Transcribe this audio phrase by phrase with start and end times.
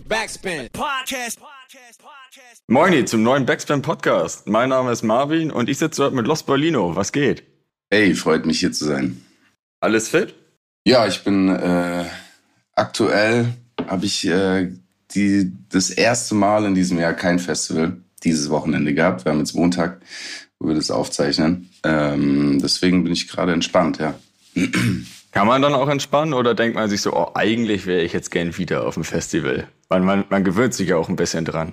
[0.00, 0.68] Backspin.
[0.72, 1.40] Podcast.
[2.68, 4.46] Moini zum neuen Backspin Podcast.
[4.46, 6.94] Mein Name ist Marvin und ich sitze dort mit Los Berlino.
[6.94, 7.42] Was geht?
[7.90, 9.24] Hey, freut mich hier zu sein.
[9.80, 10.34] Alles fit?
[10.86, 12.04] Ja, ich bin äh,
[12.74, 13.54] aktuell
[13.86, 14.70] habe ich äh,
[15.14, 19.24] die das erste Mal in diesem Jahr kein Festival dieses Wochenende gehabt.
[19.24, 20.00] Wir haben jetzt Montag,
[20.58, 21.70] wo wir das aufzeichnen.
[21.84, 24.14] Ähm, deswegen bin ich gerade entspannt, ja.
[25.32, 28.30] Kann man dann auch entspannen oder denkt man sich so, oh, eigentlich wäre ich jetzt
[28.30, 29.68] gern wieder auf dem Festival?
[29.88, 31.72] Weil man, man gewöhnt sich ja auch ein bisschen dran.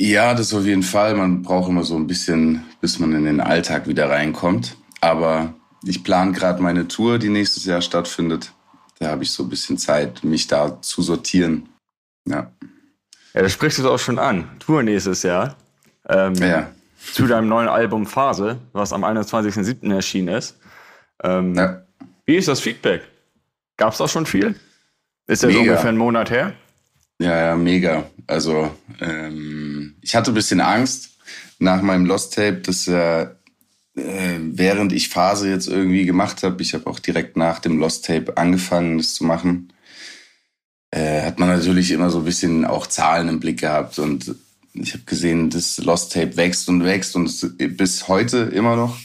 [0.00, 1.14] Ja, das auf jeden Fall.
[1.14, 4.76] Man braucht immer so ein bisschen, bis man in den Alltag wieder reinkommt.
[5.02, 5.52] Aber
[5.84, 8.52] ich plane gerade meine Tour, die nächstes Jahr stattfindet.
[8.98, 11.68] Da habe ich so ein bisschen Zeit, mich da zu sortieren.
[12.26, 12.50] Ja.
[13.34, 14.48] Ja, da sprichst du es auch schon an.
[14.58, 15.56] Tour nächstes Jahr.
[16.08, 16.70] Ähm, Ja.
[17.14, 19.90] Zu deinem neuen Album Phase, was am 21.07.
[19.94, 20.58] erschienen ist.
[21.22, 21.82] Ähm, ja.
[22.26, 23.02] Wie ist das Feedback?
[23.78, 24.54] Gab es da schon viel?
[25.26, 25.60] Ist jetzt Mega.
[25.60, 26.52] ungefähr ein Monat her?
[27.20, 28.10] Ja, ja, mega.
[28.26, 31.18] Also ähm, ich hatte ein bisschen Angst
[31.58, 33.24] nach meinem Lost Tape, dass äh,
[33.94, 38.06] äh, während ich Phase jetzt irgendwie gemacht habe, ich habe auch direkt nach dem Lost
[38.06, 39.70] Tape angefangen, das zu machen,
[40.92, 44.34] äh, hat man natürlich immer so ein bisschen auch Zahlen im Blick gehabt und
[44.72, 48.98] ich habe gesehen, das Lost Tape wächst und wächst und bis heute immer noch.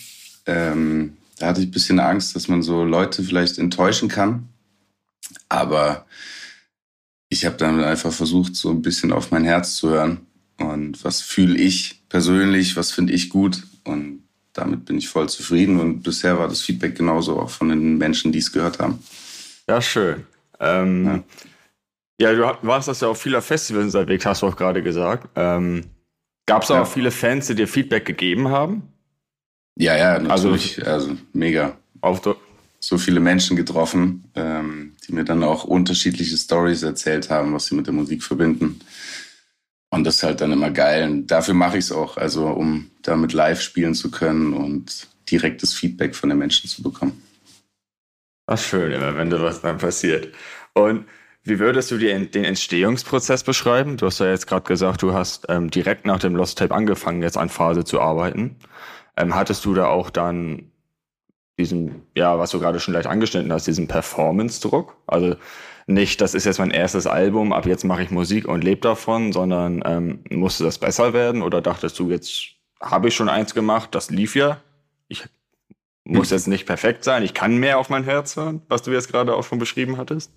[0.45, 4.47] Ähm, da hatte ich ein bisschen Angst, dass man so Leute vielleicht enttäuschen kann.
[5.49, 6.05] Aber
[7.29, 10.25] ich habe dann einfach versucht, so ein bisschen auf mein Herz zu hören.
[10.57, 13.63] Und was fühle ich persönlich, was finde ich gut.
[13.83, 14.23] Und
[14.53, 15.79] damit bin ich voll zufrieden.
[15.79, 18.99] Und bisher war das Feedback genauso auch von den Menschen, die es gehört haben.
[19.67, 20.25] Ja, schön.
[20.59, 21.23] Ähm,
[22.21, 22.33] ja.
[22.33, 25.27] du ha- warst das ja auf vieler Festivals unterwegs, hast du auch gerade gesagt.
[25.35, 25.83] Ähm,
[26.47, 26.85] Gab es auch Ja.
[26.85, 28.83] viele Fans, die dir Feedback gegeben haben?
[29.77, 30.85] Ja, ja, Also- natürlich.
[30.87, 31.75] Also, mega.
[32.01, 32.21] Auf
[32.79, 37.75] So viele Menschen getroffen, ähm, die mir dann auch unterschiedliche Stories erzählt haben, was sie
[37.75, 38.79] mit der Musik verbinden.
[39.89, 41.09] Und das ist halt dann immer geil.
[41.09, 45.73] Und dafür mache ich es auch, also um damit live spielen zu können und direktes
[45.73, 47.21] Feedback von den Menschen zu bekommen.
[48.47, 50.33] Ach, schön, immer, wenn da was dann passiert.
[50.73, 51.05] Und
[51.43, 53.97] wie würdest du den Entstehungsprozess beschreiben?
[53.97, 57.21] Du hast ja jetzt gerade gesagt, du hast ähm, direkt nach dem Lost Tape angefangen,
[57.21, 58.57] jetzt an Phase zu arbeiten.
[59.15, 60.71] Ähm, hattest du da auch dann
[61.57, 64.95] diesen, ja, was du gerade schon leicht angeschnitten hast, diesen Performance-Druck?
[65.07, 65.35] Also
[65.87, 69.31] nicht, das ist jetzt mein erstes Album, ab jetzt mache ich Musik und lebe davon,
[69.33, 71.41] sondern ähm, musste das besser werden?
[71.41, 74.61] Oder dachtest du, jetzt habe ich schon eins gemacht, das lief ja,
[75.07, 75.23] ich
[76.03, 79.11] muss jetzt nicht perfekt sein, ich kann mehr auf mein Herz hören, was du jetzt
[79.11, 80.31] gerade auch schon beschrieben hattest?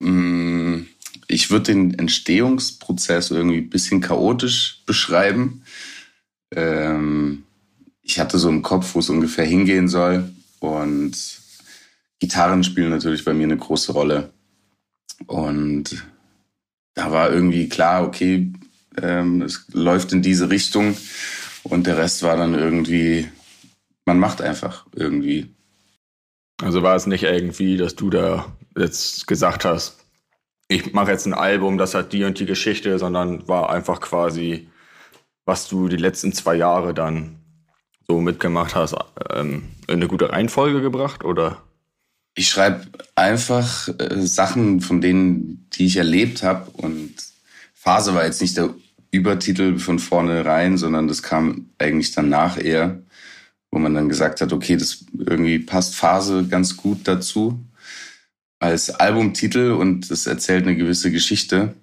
[0.00, 0.82] Mm,
[1.28, 5.64] Ich würde den Entstehungsprozess irgendwie ein bisschen chaotisch beschreiben.
[6.54, 7.44] Ähm,
[8.02, 10.30] ich hatte so im Kopf, wo es ungefähr hingehen soll.
[10.58, 11.16] Und
[12.18, 14.32] Gitarren spielen natürlich bei mir eine große Rolle.
[15.26, 16.04] Und
[16.94, 18.52] da war irgendwie klar, okay,
[19.00, 20.96] ähm, es läuft in diese Richtung.
[21.62, 23.28] Und der Rest war dann irgendwie,
[24.04, 25.54] man macht einfach irgendwie.
[26.60, 28.46] Also war es nicht irgendwie, dass du da
[28.76, 29.98] jetzt gesagt hast,
[30.68, 34.68] ich mache jetzt ein Album, das hat die und die Geschichte, sondern war einfach quasi,
[35.44, 37.41] was du die letzten zwei Jahre dann
[38.06, 38.94] so mitgemacht hast,
[39.30, 41.62] ähm, in eine gute Reihenfolge gebracht oder?
[42.34, 46.70] Ich schreibe einfach äh, Sachen von denen, die ich erlebt habe.
[46.70, 47.14] Und
[47.74, 48.70] Phase war jetzt nicht der
[49.10, 53.02] Übertitel von vornherein, sondern das kam eigentlich danach eher,
[53.70, 57.62] wo man dann gesagt hat, okay, das irgendwie passt Phase ganz gut dazu
[58.62, 61.74] als Albumtitel und es erzählt eine gewisse Geschichte,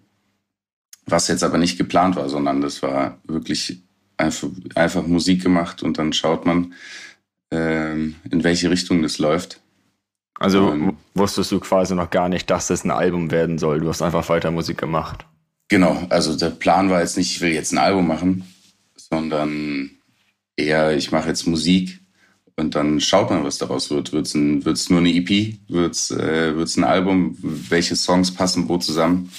[1.06, 3.84] was jetzt aber nicht geplant war, sondern das war wirklich
[4.20, 6.74] einfach, einfach Musik gemacht und dann schaut man,
[7.52, 9.62] ähm, in welche Richtung das läuft.
[10.40, 10.98] Also Ähm.
[11.16, 13.80] wusstest du quasi noch gar nicht, dass es ein Album werden soll.
[13.80, 15.26] Du hast einfach weiter Musik gemacht.
[15.68, 18.44] Genau, also der Plan war jetzt nicht, ich will jetzt ein Album machen,
[18.96, 19.92] sondern
[20.56, 22.00] eher, ich mache jetzt Musik
[22.56, 24.12] und dann schaut man, was daraus wird.
[24.12, 25.56] Wird es wird's nur eine EP?
[25.68, 27.38] Wird es äh, wird's ein Album?
[27.42, 29.32] Welche Songs passen wo zusammen?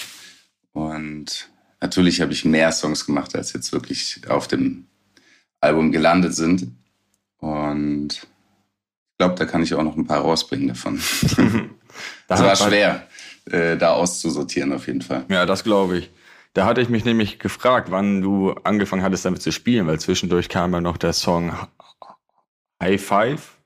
[0.73, 1.51] Und
[1.81, 4.87] natürlich habe ich mehr Songs gemacht, als jetzt wirklich auf dem
[5.61, 6.73] Album gelandet sind.
[7.39, 11.01] Und ich glaube, da kann ich auch noch ein paar rausbringen davon.
[12.29, 13.09] Da Es war schwer,
[13.51, 15.25] äh, da auszusortieren auf jeden Fall.
[15.29, 16.11] Ja, das glaube ich.
[16.53, 20.49] Da hatte ich mich nämlich gefragt, wann du angefangen hattest, damit zu spielen, weil zwischendurch
[20.49, 21.53] kam ja noch der Song
[22.81, 23.57] High Five.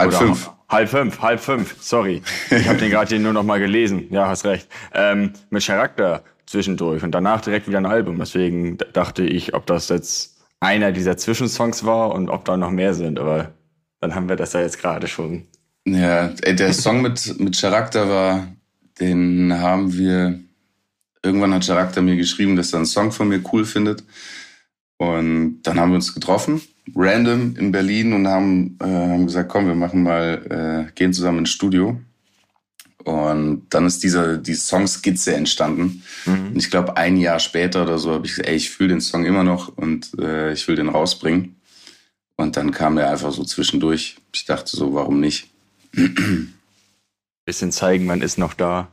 [0.00, 0.50] Halb fünf.
[0.68, 2.22] Halb fünf, halb fünf, sorry.
[2.50, 4.08] Ich habe den gerade nur noch mal gelesen.
[4.10, 4.68] Ja, hast recht.
[4.94, 8.18] Ähm, mit Charakter zwischendurch und danach direkt wieder ein Album.
[8.18, 12.94] Deswegen dachte ich, ob das jetzt einer dieser Zwischensongs war und ob da noch mehr
[12.94, 13.18] sind.
[13.18, 13.52] Aber
[14.00, 15.44] dann haben wir das ja jetzt gerade schon.
[15.84, 18.46] Ja, ey, der Song mit, mit Charakter war,
[19.00, 20.38] den haben wir
[21.24, 24.04] irgendwann hat Charakter mir geschrieben, dass er einen Song von mir cool findet.
[24.98, 26.60] Und dann haben wir uns getroffen,
[26.94, 31.40] random in Berlin und haben, äh, haben gesagt, komm, wir machen mal, äh, gehen zusammen
[31.40, 31.98] ins Studio.
[33.04, 36.02] Und dann ist dieser, die Songskizze entstanden.
[36.26, 36.48] Mhm.
[36.48, 39.00] Und ich glaube, ein Jahr später oder so habe ich gesagt, ey, ich fühle den
[39.00, 41.56] Song immer noch und äh, ich will den rausbringen.
[42.36, 44.16] Und dann kam er einfach so zwischendurch.
[44.32, 45.48] Ich dachte so, warum nicht?
[47.44, 48.88] Bisschen zeigen, man ist noch da.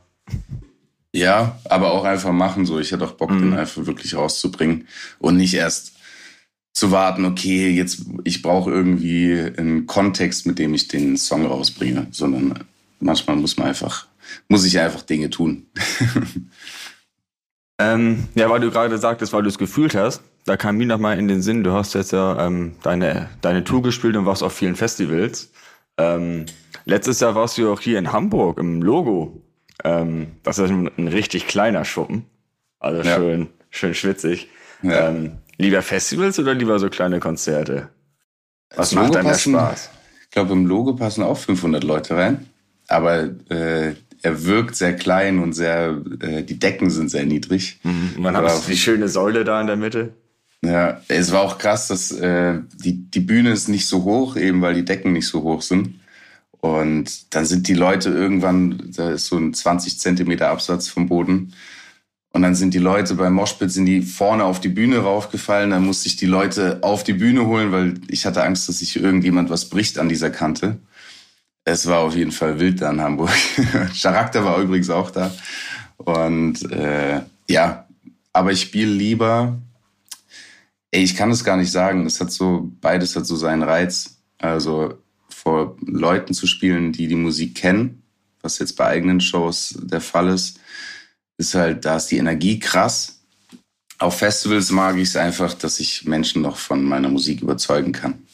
[1.12, 2.78] Ja, aber auch einfach machen so.
[2.78, 3.40] Ich hatte auch Bock, mhm.
[3.40, 4.86] den einfach wirklich rauszubringen
[5.18, 5.92] und nicht erst
[6.72, 12.06] zu warten, okay, jetzt ich brauche irgendwie einen Kontext, mit dem ich den Song rausbringe,
[12.12, 12.64] sondern
[13.00, 14.06] manchmal muss man einfach,
[14.48, 15.66] muss ich einfach Dinge tun.
[17.78, 21.18] ähm, ja, weil du gerade sagtest, weil du es gefühlt hast, da kam mir nochmal
[21.18, 24.52] in den Sinn, du hast jetzt ja ähm, deine, deine Tour gespielt und warst auf
[24.52, 25.50] vielen Festivals.
[25.98, 26.46] Ähm,
[26.84, 29.42] letztes Jahr warst du auch hier in Hamburg im Logo.
[29.84, 32.26] Ähm, das ist ein, ein, richtig kleiner Schuppen.
[32.78, 33.16] Also ja.
[33.16, 34.48] schön, schön schwitzig.
[34.82, 35.08] Ja.
[35.08, 37.90] Ähm, lieber Festivals oder lieber so kleine Konzerte?
[38.74, 39.90] Was macht dann passen, Spaß?
[40.24, 42.46] Ich glaube, im Logo passen auch 500 Leute rein.
[42.90, 47.80] Aber äh, er wirkt sehr klein und sehr, äh, die Decken sind sehr niedrig.
[47.82, 48.14] Mhm.
[48.18, 50.12] Man hat die schöne Säule da in der Mitte.
[50.62, 54.60] Ja, es war auch krass, dass äh, die, die Bühne ist nicht so hoch, eben
[54.60, 56.00] weil die Decken nicht so hoch sind.
[56.60, 61.54] Und dann sind die Leute irgendwann, da ist so ein 20 Zentimeter Absatz vom Boden.
[62.32, 65.70] Und dann sind die Leute beim Moshpit, sind die vorne auf die Bühne raufgefallen.
[65.70, 68.96] Dann musste ich die Leute auf die Bühne holen, weil ich hatte Angst, dass sich
[68.96, 70.78] irgendjemand was bricht an dieser Kante.
[71.70, 73.30] Es war auf jeden Fall wild da in Hamburg.
[74.02, 75.32] Charakter war übrigens auch da.
[75.96, 77.86] Und äh, ja,
[78.32, 79.58] aber ich spiele lieber
[80.92, 82.04] Ey, ich kann es gar nicht sagen.
[82.06, 84.16] Es hat so, beides hat so seinen Reiz.
[84.38, 84.94] Also
[85.28, 88.02] vor Leuten zu spielen, die die Musik kennen,
[88.42, 90.58] was jetzt bei eigenen Shows der Fall ist,
[91.38, 93.20] ist halt, da ist die Energie krass.
[93.98, 98.26] Auf Festivals mag ich es einfach, dass ich Menschen noch von meiner Musik überzeugen kann.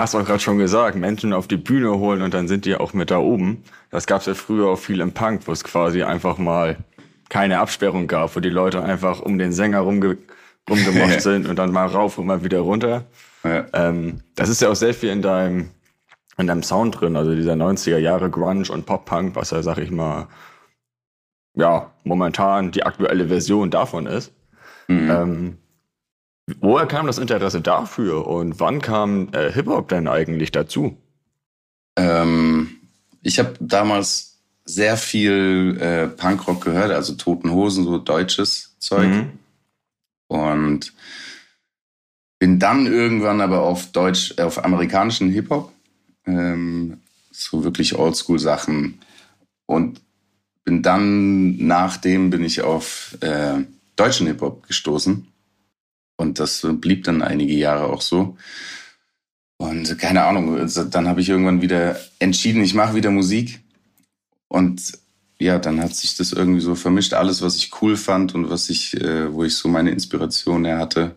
[0.00, 2.74] Hast du auch gerade schon gesagt, Menschen auf die Bühne holen und dann sind die
[2.74, 3.62] auch mit da oben.
[3.90, 6.78] Das gab es ja früher auch viel im Punk, wo es quasi einfach mal
[7.28, 10.16] keine Absperrung gab, wo die Leute einfach um den Sänger rumge
[10.70, 13.04] rumgemacht sind und dann mal rauf und mal wieder runter.
[13.44, 13.66] Ja.
[13.74, 15.68] Ähm, das ist ja auch sehr viel in deinem,
[16.38, 19.90] in deinem Sound drin, also dieser 90er Jahre Grunge und Pop-Punk, was ja, sag ich
[19.90, 20.28] mal,
[21.56, 24.32] ja, momentan die aktuelle Version davon ist.
[24.88, 25.10] Mhm.
[25.10, 25.58] Ähm,
[26.60, 30.96] woher kam das Interesse dafür und wann kam äh, Hip-Hop denn eigentlich dazu?
[31.96, 32.76] Ähm,
[33.22, 39.08] ich habe damals sehr viel äh, Punkrock gehört, also Toten Hosen, so deutsches Zeug.
[39.08, 39.30] Mhm.
[40.28, 40.92] Und
[42.38, 45.72] bin dann irgendwann aber auf Deutsch, auf amerikanischen Hip-Hop,
[46.26, 47.00] ähm,
[47.30, 49.00] so wirklich Oldschool-Sachen.
[49.66, 50.00] Und
[50.64, 53.64] bin dann, nachdem bin ich auf äh,
[53.96, 55.29] deutschen Hip-Hop gestoßen.
[56.20, 58.36] Und das blieb dann einige Jahre auch so.
[59.56, 63.60] Und keine Ahnung, also dann habe ich irgendwann wieder entschieden, ich mache wieder Musik.
[64.48, 64.98] Und
[65.38, 67.14] ja, dann hat sich das irgendwie so vermischt.
[67.14, 70.78] Alles, was ich cool fand und was ich, äh, wo ich so meine Inspiration her
[70.78, 71.16] hatte,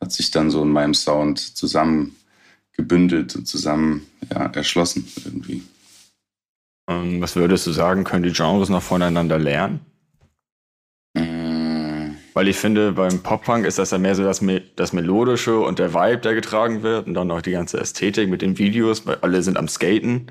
[0.00, 2.16] hat sich dann so in meinem Sound zusammen
[2.72, 5.62] gebündelt und zusammen ja, erschlossen irgendwie.
[6.88, 9.80] Ähm, was würdest du sagen, können die Genres noch voneinander lernen?
[12.38, 15.80] Weil ich finde, beim Pop-Punk ist das ja mehr so das, Me das Melodische und
[15.80, 19.16] der Vibe, der getragen wird und dann noch die ganze Ästhetik mit den Videos, weil
[19.22, 20.30] alle sind am Skaten.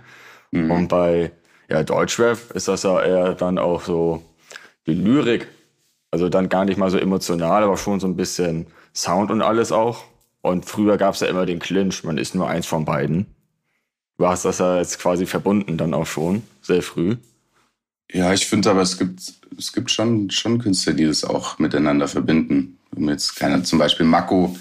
[0.52, 0.72] Mm.
[0.72, 1.34] Und bei
[1.68, 4.24] ja, Deutschrap ist das ja eher dann auch so
[4.86, 5.50] die Lyrik.
[6.10, 9.74] Also dann gar nicht mal so emotional, aber schon so ein bisschen Sound und alles
[9.74, 10.06] auch.
[10.40, 13.26] Und früher gab es ja immer den Clinch, man ist nur eins von beiden.
[14.18, 17.18] Du hast das ja jetzt quasi verbunden dann auch schon, sehr früh.
[18.12, 19.22] Ja, ich finde aber, es gibt,
[19.58, 22.78] es gibt schon, schon Künstler, die das auch miteinander verbinden.
[22.96, 24.58] Jetzt keiner, zum Beispiel Mako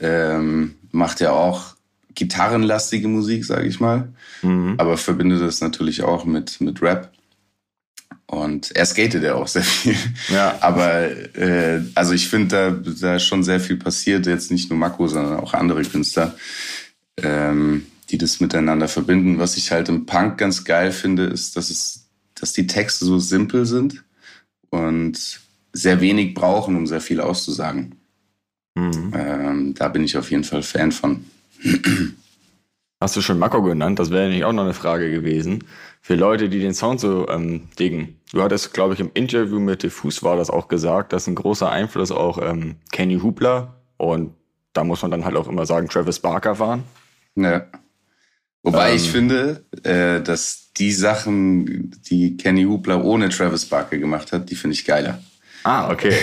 [0.00, 1.76] ähm, macht ja auch
[2.14, 4.08] gitarrenlastige Musik, sage ich mal.
[4.42, 4.74] Mhm.
[4.78, 7.12] Aber verbindet das natürlich auch mit, mit Rap.
[8.26, 9.96] Und er skatet ja auch sehr viel.
[10.28, 10.58] Ja.
[10.60, 14.78] Aber äh, also ich finde, da, da ist schon sehr viel passiert, jetzt nicht nur
[14.78, 16.34] Mako, sondern auch andere Künstler,
[17.16, 19.38] ähm, die das miteinander verbinden.
[19.38, 22.07] Was ich halt im Punk ganz geil finde, ist, dass es,
[22.40, 24.04] dass die Texte so simpel sind
[24.70, 25.40] und
[25.72, 27.96] sehr wenig brauchen, um sehr viel auszusagen.
[28.74, 29.12] Mhm.
[29.14, 31.24] Ähm, da bin ich auf jeden Fall Fan von.
[33.00, 33.98] Hast du schon Mako genannt?
[33.98, 35.64] Das wäre nämlich auch noch eine Frage gewesen.
[36.00, 38.16] Für Leute, die den Sound so ähm, diggen.
[38.32, 41.70] Du hattest, glaube ich, im Interview mit Diffus war das auch gesagt, dass ein großer
[41.70, 44.34] Einfluss auch ähm, Kenny Hubler und
[44.72, 46.84] da muss man dann halt auch immer sagen, Travis Barker waren.
[47.34, 47.66] Ja.
[48.68, 54.30] Wobei ähm, ich finde, äh, dass die Sachen, die Kenny Hubler ohne Travis Barker gemacht
[54.30, 55.18] hat, die finde ich geiler.
[55.64, 56.14] Ah, okay.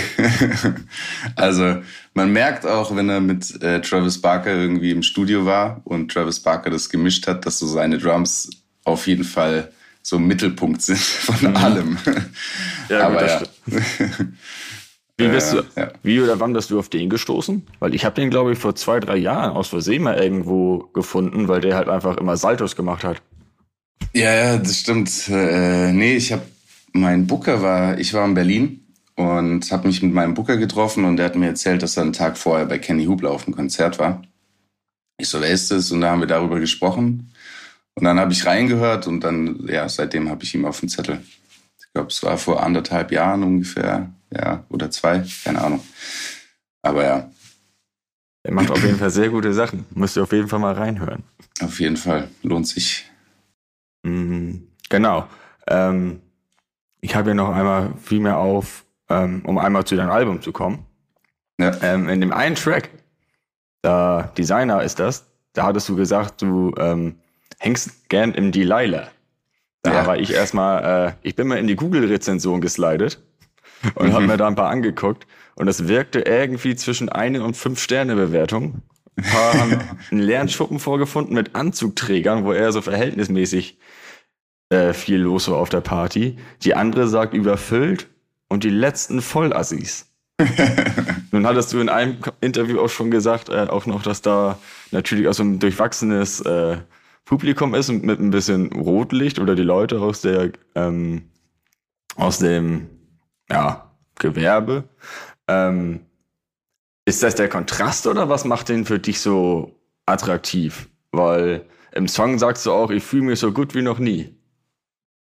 [1.36, 1.82] also
[2.14, 6.38] man merkt auch, wenn er mit äh, Travis Barker irgendwie im Studio war und Travis
[6.38, 8.48] Barker das gemischt hat, dass so seine Drums
[8.84, 9.72] auf jeden Fall
[10.02, 11.56] so Mittelpunkt sind von mhm.
[11.56, 11.98] allem.
[12.88, 13.42] Ja, Aber ja.
[15.18, 15.92] Wie, bist du, ja.
[16.02, 17.66] wie oder wann bist du auf den gestoßen?
[17.78, 21.48] Weil ich habe den, glaube ich, vor zwei, drei Jahren aus Versehen mal irgendwo gefunden,
[21.48, 23.22] weil der halt einfach immer Saltos gemacht hat.
[24.12, 25.28] Ja, ja, das stimmt.
[25.28, 26.42] Äh, nee, ich habe,
[26.92, 31.16] mein Booker war, ich war in Berlin und habe mich mit meinem Booker getroffen und
[31.16, 33.98] der hat mir erzählt, dass er einen Tag vorher bei Kenny Hubler auf dem Konzert
[33.98, 34.22] war.
[35.18, 35.90] Ich so, wer ist das?
[35.90, 37.32] Und da haben wir darüber gesprochen.
[37.94, 41.22] Und dann habe ich reingehört und dann, ja, seitdem habe ich ihm auf dem Zettel.
[41.78, 45.80] Ich glaube, es war vor anderthalb Jahren ungefähr, ja, oder zwei, keine Ahnung.
[46.82, 47.30] Aber ja.
[48.42, 49.84] Er macht auf jeden Fall sehr gute Sachen.
[49.90, 51.24] Müsst ihr auf jeden Fall mal reinhören.
[51.60, 52.28] Auf jeden Fall.
[52.42, 53.10] Lohnt sich.
[54.04, 55.26] Mhm, genau.
[55.66, 56.20] Ähm,
[57.00, 60.52] ich habe ja noch einmal viel mehr auf, ähm, um einmal zu deinem Album zu
[60.52, 60.86] kommen.
[61.58, 61.72] Ja.
[61.82, 62.90] Ähm, in dem einen Track,
[63.82, 67.16] da Designer ist das, da hattest du gesagt, du ähm,
[67.58, 69.08] hängst gern im Delilah.
[69.82, 70.06] Da ja.
[70.06, 73.20] war ich erstmal, äh, ich bin mal in die Google-Rezension geslidet
[73.94, 74.12] und mhm.
[74.12, 75.26] habe mir da ein paar angeguckt.
[75.54, 78.82] Und das wirkte irgendwie zwischen eine und fünf Sterne Bewertung.
[79.16, 79.78] Ein paar haben
[80.10, 83.78] einen leeren Schuppen vorgefunden mit Anzugträgern, wo er so verhältnismäßig
[84.68, 86.36] äh, viel los war auf der Party.
[86.62, 88.08] Die andere sagt überfüllt
[88.48, 90.06] und die letzten Vollassis.
[91.30, 94.58] Nun hattest du in einem Interview auch schon gesagt, äh, auch noch, dass da
[94.90, 96.76] natürlich auch so ein durchwachsenes äh,
[97.24, 101.22] Publikum ist mit ein bisschen Rotlicht oder die Leute aus der ähm,
[102.16, 102.88] aus dem
[103.50, 104.84] ja, Gewerbe.
[105.48, 106.00] Ähm,
[107.04, 109.74] ist das der Kontrast oder was macht den für dich so
[110.06, 110.88] attraktiv?
[111.12, 114.34] Weil im Song sagst du auch, ich fühle mich so gut wie noch nie.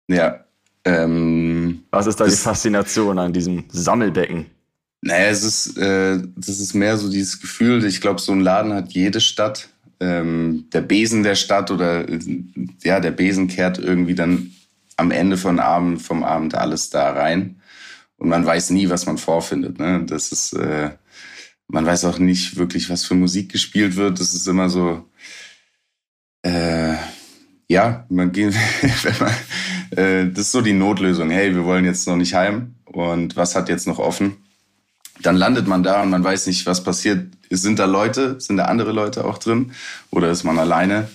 [0.07, 0.45] Ja.
[0.83, 4.47] Ähm, Was ist da die Faszination an diesem Sammelbecken?
[5.01, 8.73] Naja, es ist, äh, das ist mehr so dieses Gefühl, ich glaube, so ein Laden
[8.73, 9.69] hat jede Stadt.
[9.99, 12.05] Ähm, der Besen der Stadt oder
[12.83, 14.51] ja, der Besen kehrt irgendwie dann
[14.97, 17.60] am Ende von Abend, vom Abend alles da rein.
[18.21, 19.79] Und man weiß nie, was man vorfindet.
[19.79, 20.03] Ne?
[20.05, 20.91] Das ist, äh,
[21.67, 24.19] man weiß auch nicht wirklich, was für Musik gespielt wird.
[24.19, 25.09] Das ist immer so,
[26.43, 26.93] äh,
[27.67, 28.53] ja, man geht,
[29.01, 31.31] wenn man, äh, das ist so die Notlösung.
[31.31, 34.37] Hey, wir wollen jetzt noch nicht heim und was hat jetzt noch offen?
[35.23, 37.27] Dann landet man da und man weiß nicht, was passiert.
[37.49, 39.71] Sind da Leute, sind da andere Leute auch drin
[40.11, 41.09] oder ist man alleine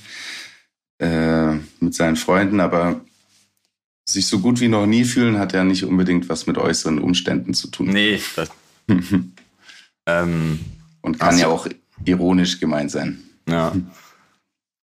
[0.99, 2.59] äh, mit seinen Freunden?
[2.59, 3.01] Aber
[4.09, 7.55] sich so gut wie noch nie fühlen hat ja nicht unbedingt was mit äußeren Umständen
[7.55, 7.89] zu tun.
[7.89, 8.51] Nee, das,
[10.07, 10.61] ähm,
[11.03, 11.67] und kann ja auch
[12.05, 13.23] ironisch gemeint sein.
[13.49, 13.75] Ja.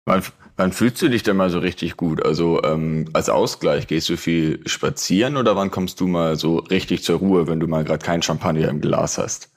[0.05, 2.25] Wann fühlst du dich denn mal so richtig gut?
[2.25, 7.03] Also ähm, als Ausgleich gehst du viel spazieren oder wann kommst du mal so richtig
[7.03, 9.49] zur Ruhe, wenn du mal gerade kein Champagner im Glas hast?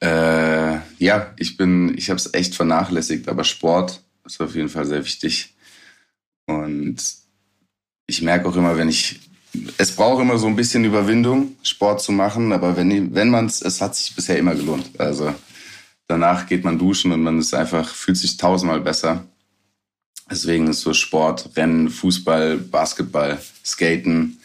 [0.00, 4.84] Äh, ja, ich bin, ich habe es echt vernachlässigt, aber Sport ist auf jeden Fall
[4.84, 5.56] sehr wichtig.
[6.46, 7.02] Und
[8.08, 9.20] ich merke auch immer, wenn ich,
[9.76, 13.62] es braucht immer so ein bisschen Überwindung, Sport zu machen, aber wenn, wenn man es,
[13.62, 14.98] es hat sich bisher immer gelohnt.
[14.98, 15.34] Also
[16.08, 19.24] danach geht man duschen und man ist einfach, fühlt sich tausendmal besser.
[20.30, 24.40] Deswegen ist so Sport, Rennen, Fußball, Basketball, Skaten.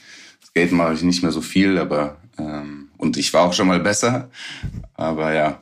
[0.46, 3.80] Skaten mache ich nicht mehr so viel, aber ähm, und ich war auch schon mal
[3.80, 4.30] besser.
[4.94, 5.62] Aber ja,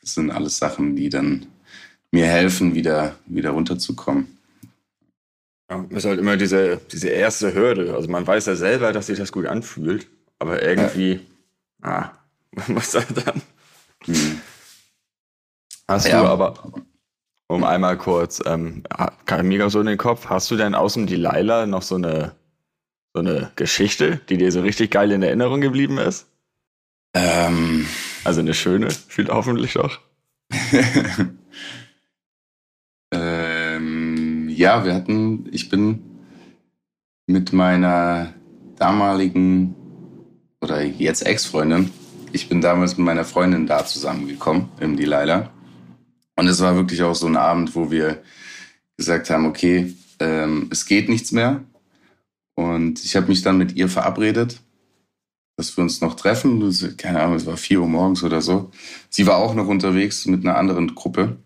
[0.00, 1.46] das sind alles Sachen, die dann
[2.10, 4.33] mir helfen, wieder, wieder runterzukommen.
[5.74, 7.94] Ja, das ist halt immer diese, diese erste Hürde.
[7.94, 10.06] Also man weiß ja selber, dass sich das gut anfühlt,
[10.38, 11.20] aber irgendwie,
[11.82, 11.90] ja.
[11.90, 12.12] ah,
[12.68, 13.42] was soll dann?
[14.04, 14.40] Hm.
[15.88, 16.54] Hast ja, du aber
[17.48, 18.84] um einmal kurz, ähm,
[19.26, 22.32] kam mir so in den Kopf, hast du denn außen die Laila noch so eine,
[23.12, 26.26] so eine Geschichte, die dir so richtig geil in Erinnerung geblieben ist?
[27.12, 27.86] Ähm.
[28.24, 30.00] Also eine schöne, viel hoffentlich doch.
[33.12, 36.02] ähm, ja, wir hatten, ich bin
[37.26, 38.32] mit meiner
[38.76, 39.74] damaligen
[40.60, 41.90] oder jetzt Ex-Freundin,
[42.32, 45.50] ich bin damals mit meiner Freundin da zusammengekommen im Delilah.
[46.36, 48.22] Und es war wirklich auch so ein Abend, wo wir
[48.96, 51.62] gesagt haben, okay, ähm, es geht nichts mehr.
[52.54, 54.60] Und ich habe mich dann mit ihr verabredet,
[55.56, 56.72] dass wir uns noch treffen.
[56.96, 58.70] Keine Ahnung, es war vier Uhr morgens oder so.
[59.10, 61.36] Sie war auch noch unterwegs mit einer anderen Gruppe.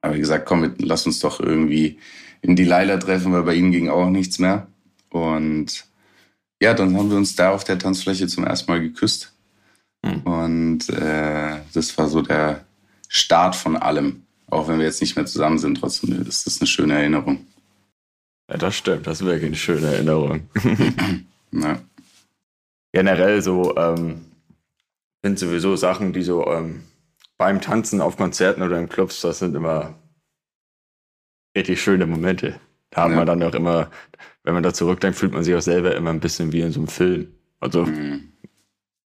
[0.00, 1.98] Aber gesagt, komm, lass uns doch irgendwie
[2.42, 4.66] in die Leila treffen, weil bei ihnen ging auch nichts mehr.
[5.10, 5.84] Und
[6.60, 9.32] ja, dann haben wir uns da auf der Tanzfläche zum ersten Mal geküsst.
[10.02, 10.20] Mhm.
[10.22, 12.64] Und äh, das war so der,
[13.12, 14.22] Start von allem.
[14.46, 17.44] Auch wenn wir jetzt nicht mehr zusammen sind, trotzdem ist das eine schöne Erinnerung.
[18.48, 19.06] Ja, das stimmt.
[19.06, 20.48] Das ist wirklich eine schöne Erinnerung.
[21.52, 21.80] ja.
[22.92, 24.26] Generell so, ähm,
[25.24, 26.84] finde sowieso Sachen, die so ähm,
[27.40, 29.94] beim Tanzen auf Konzerten oder in Clubs, das sind immer
[31.56, 32.60] richtig schöne Momente.
[32.90, 33.16] Da hat ja.
[33.16, 33.90] man dann auch immer,
[34.44, 36.80] wenn man da zurückdenkt, fühlt man sich auch selber immer ein bisschen wie in so
[36.80, 37.28] einem Film.
[37.58, 38.34] Also mhm.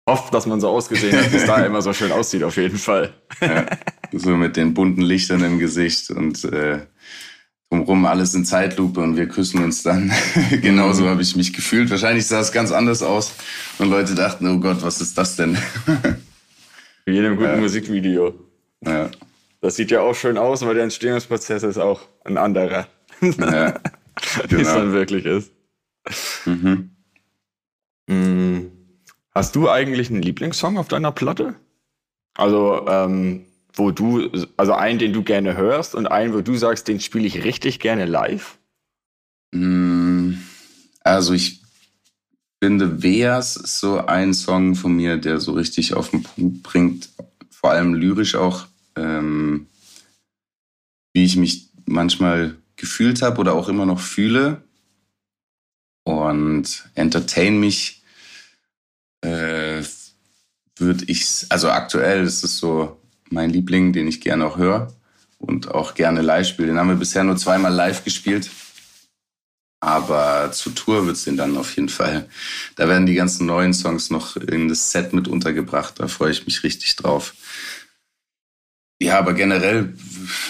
[0.10, 3.14] hofft, dass man so ausgesehen hat, dass da immer so schön aussieht, auf jeden Fall.
[3.42, 3.68] Ja,
[4.12, 6.80] so mit den bunten Lichtern im Gesicht und äh,
[7.70, 10.12] drumherum alles in Zeitlupe und wir küssen uns dann.
[10.64, 11.10] Genauso mhm.
[11.10, 11.92] habe ich mich gefühlt.
[11.92, 13.34] Wahrscheinlich sah es ganz anders aus
[13.78, 15.60] und Leute dachten, oh Gott, was ist das denn?
[17.06, 17.58] Wie in einem guten ja.
[17.58, 18.34] Musikvideo.
[18.82, 19.10] Ja.
[19.62, 22.88] Das sieht ja auch schön aus, aber der Entstehungsprozess ist auch ein anderer.
[23.22, 23.72] Ja,
[24.48, 24.50] genau.
[24.50, 25.52] Wie es dann wirklich ist.
[26.46, 26.92] Mhm.
[28.08, 28.72] Mm.
[29.34, 31.56] Hast du eigentlich einen Lieblingssong auf deiner Platte?
[32.36, 36.88] Also, ähm, wo du, also einen, den du gerne hörst und einen, wo du sagst,
[36.88, 38.58] den spiele ich richtig gerne live?
[39.52, 40.34] Mm,
[41.02, 41.65] also ich
[42.66, 47.10] finde, Veas ist so ein Song von mir, der so richtig auf den Punkt bringt,
[47.52, 49.68] vor allem lyrisch auch, ähm,
[51.14, 54.64] wie ich mich manchmal gefühlt habe oder auch immer noch fühle.
[56.06, 58.02] Und Entertain mich
[59.22, 59.84] äh,
[60.76, 64.92] würde ich, also aktuell ist es so mein Liebling, den ich gerne auch höre
[65.38, 66.70] und auch gerne live spiele.
[66.70, 68.50] Den haben wir bisher nur zweimal live gespielt.
[69.86, 72.28] Aber zur Tour wird es den dann auf jeden Fall.
[72.76, 76.00] Da werden die ganzen neuen Songs noch in das Set mit untergebracht.
[76.00, 77.36] Da freue ich mich richtig drauf.
[79.00, 79.94] Ja, aber generell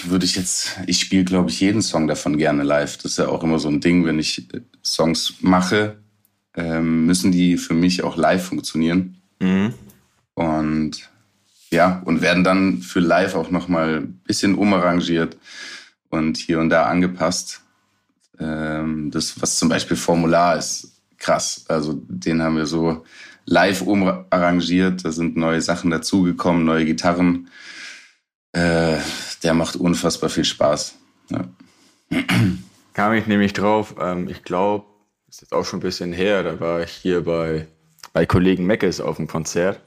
[0.04, 2.96] würde ich jetzt, ich spiele, glaube ich, jeden Song davon gerne live.
[2.96, 4.48] Das ist ja auch immer so ein Ding, wenn ich
[4.82, 5.98] Songs mache,
[6.54, 9.20] ähm, müssen die für mich auch live funktionieren.
[9.38, 9.74] Mhm.
[10.32, 11.10] Und
[11.70, 15.36] ja, und werden dann für live auch nochmal ein bisschen umarrangiert
[16.08, 17.60] und hier und da angepasst.
[18.38, 21.64] Ähm, das, was zum Beispiel Formular ist, krass.
[21.68, 23.04] Also den haben wir so
[23.44, 25.04] live umarrangiert.
[25.04, 27.48] Da sind neue Sachen dazugekommen, neue Gitarren.
[28.52, 28.98] Äh,
[29.42, 30.94] der macht unfassbar viel Spaß.
[31.30, 31.44] Ja.
[32.92, 34.86] Kam ich nämlich drauf, ähm, ich glaube,
[35.28, 37.66] ist jetzt auch schon ein bisschen her, da war ich hier bei,
[38.12, 39.80] bei Kollegen Meckes auf dem Konzert.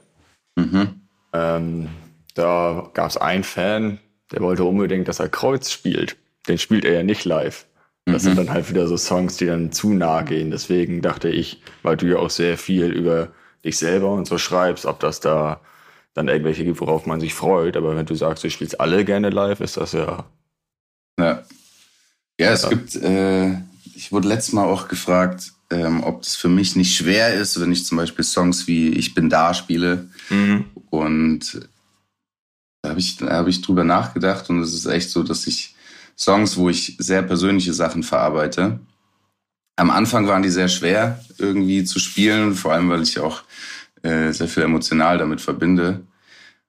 [0.54, 1.00] Mhm.
[1.32, 1.88] Ähm,
[2.34, 3.98] da gab es einen Fan,
[4.30, 6.16] der wollte unbedingt, dass er Kreuz spielt.
[6.46, 7.66] Den spielt er ja nicht live.
[8.12, 8.28] Das mhm.
[8.28, 10.50] sind dann halt wieder so Songs, die dann zu nah gehen.
[10.50, 13.28] Deswegen dachte ich, weil du ja auch sehr viel über
[13.64, 15.60] dich selber und so schreibst, ob das da
[16.14, 17.76] dann irgendwelche gibt, worauf man sich freut.
[17.76, 20.24] Aber wenn du sagst, du spielst alle gerne live, ist das ja.
[21.18, 21.44] Ja,
[22.40, 22.68] ja es ja.
[22.70, 23.52] gibt, äh,
[23.94, 27.72] ich wurde letztes Mal auch gefragt, ähm, ob es für mich nicht schwer ist, wenn
[27.72, 30.08] ich zum Beispiel Songs wie Ich bin da spiele.
[30.30, 30.64] Mhm.
[30.90, 31.68] Und
[32.82, 35.74] da habe ich, da hab ich drüber nachgedacht und es ist echt so, dass ich
[36.20, 38.80] Songs, wo ich sehr persönliche Sachen verarbeite,
[39.76, 43.42] am Anfang waren die sehr schwer irgendwie zu spielen, vor allem weil ich auch
[44.02, 46.02] äh, sehr viel emotional damit verbinde.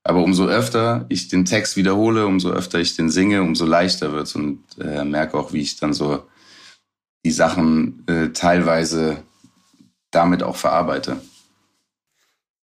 [0.04, 4.34] Aber umso öfter ich den Text wiederhole, umso öfter ich den singe, umso leichter wird
[4.36, 6.26] und äh, merke auch, wie ich dann so
[7.26, 9.22] die Sachen äh, teilweise
[10.10, 11.22] damit auch verarbeite.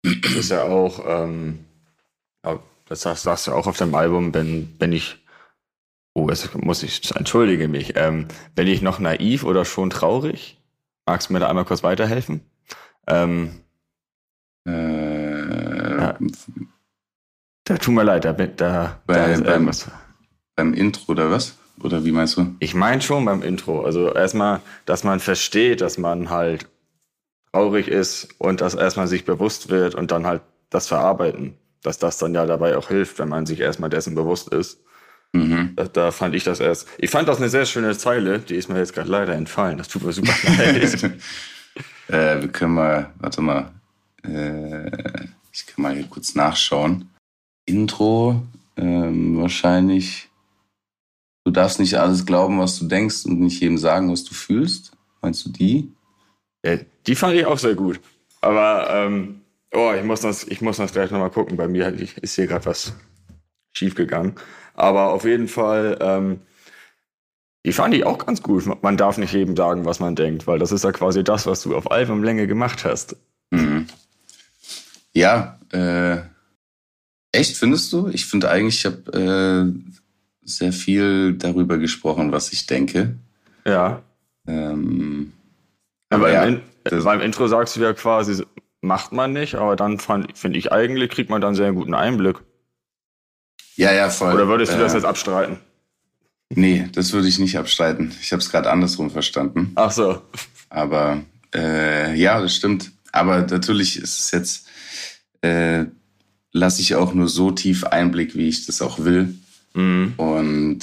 [0.02, 1.60] Das ist ja auch, ähm,
[2.88, 5.21] das sagst, du auch auf dem Album, wenn, wenn ich,
[6.14, 10.60] oh, jetzt muss ich, entschuldige mich, ähm, bin ich noch naiv oder schon traurig?
[11.06, 12.42] Magst du mir da einmal kurz weiterhelfen?
[13.06, 13.60] Ähm,
[14.66, 16.18] äh, ja.
[17.64, 19.70] Da tut mir leid, da, da, bei, da ist beim,
[20.56, 21.56] Beim Intro oder was?
[21.82, 22.54] Oder wie meinst du?
[22.60, 23.82] Ich meine schon beim Intro.
[23.82, 26.68] Also erstmal, dass man versteht, dass man halt
[27.52, 31.56] traurig ist und dass erstmal sich bewusst wird und dann halt das verarbeiten.
[31.82, 34.84] Dass das dann ja dabei auch hilft, wenn man sich erstmal dessen bewusst ist.
[35.32, 35.72] Mhm.
[35.76, 36.88] Da, da, fand ich das erst.
[36.98, 39.78] Ich fand das eine sehr schöne Zeile, die ist mir jetzt gerade leider entfallen.
[39.78, 41.04] Das tut mir super leid.
[42.08, 43.70] äh, wir können mal, warte mal,
[44.24, 44.86] äh,
[45.52, 47.08] ich kann mal hier kurz nachschauen.
[47.64, 48.42] Intro,
[48.76, 50.28] ähm, wahrscheinlich.
[51.44, 54.92] Du darfst nicht alles glauben, was du denkst und nicht jedem sagen, was du fühlst.
[55.22, 55.92] Meinst du die?
[56.64, 58.00] Ja, die fand ich auch sehr gut.
[58.40, 59.40] Aber ähm,
[59.72, 61.56] oh, ich muss das, ich muss das gleich nochmal gucken.
[61.56, 61.88] Bei mir
[62.20, 62.92] ist hier gerade was
[63.76, 64.34] schiefgegangen.
[64.74, 66.40] Aber auf jeden Fall, ähm,
[67.64, 68.64] die fand ich auch ganz gut.
[68.82, 71.62] Man darf nicht jedem sagen, was man denkt, weil das ist ja quasi das, was
[71.62, 73.16] du auf Albumlänge gemacht hast.
[73.50, 73.86] Mhm.
[75.12, 76.18] Ja, äh,
[77.32, 78.08] echt findest du?
[78.08, 79.92] Ich finde eigentlich, ich habe äh,
[80.44, 83.14] sehr viel darüber gesprochen, was ich denke.
[83.64, 84.02] Ja.
[84.46, 85.32] Ähm,
[86.08, 88.44] aber ja, im, In beim Intro sagst du ja quasi,
[88.80, 92.40] macht man nicht, aber dann finde ich eigentlich, kriegt man dann sehr guten Einblick.
[93.76, 94.34] Ja, ja, voll.
[94.34, 95.58] Oder würdest du das äh, jetzt abstreiten?
[96.50, 98.12] Nee, das würde ich nicht abstreiten.
[98.20, 99.72] Ich habe es gerade andersrum verstanden.
[99.74, 100.20] Ach so.
[100.68, 101.22] Aber
[101.54, 102.92] äh, ja, das stimmt.
[103.10, 104.66] Aber natürlich ist es jetzt
[105.42, 105.86] äh,
[106.52, 109.34] lasse ich auch nur so tief Einblick, wie ich das auch will.
[109.74, 110.14] Mhm.
[110.16, 110.80] Und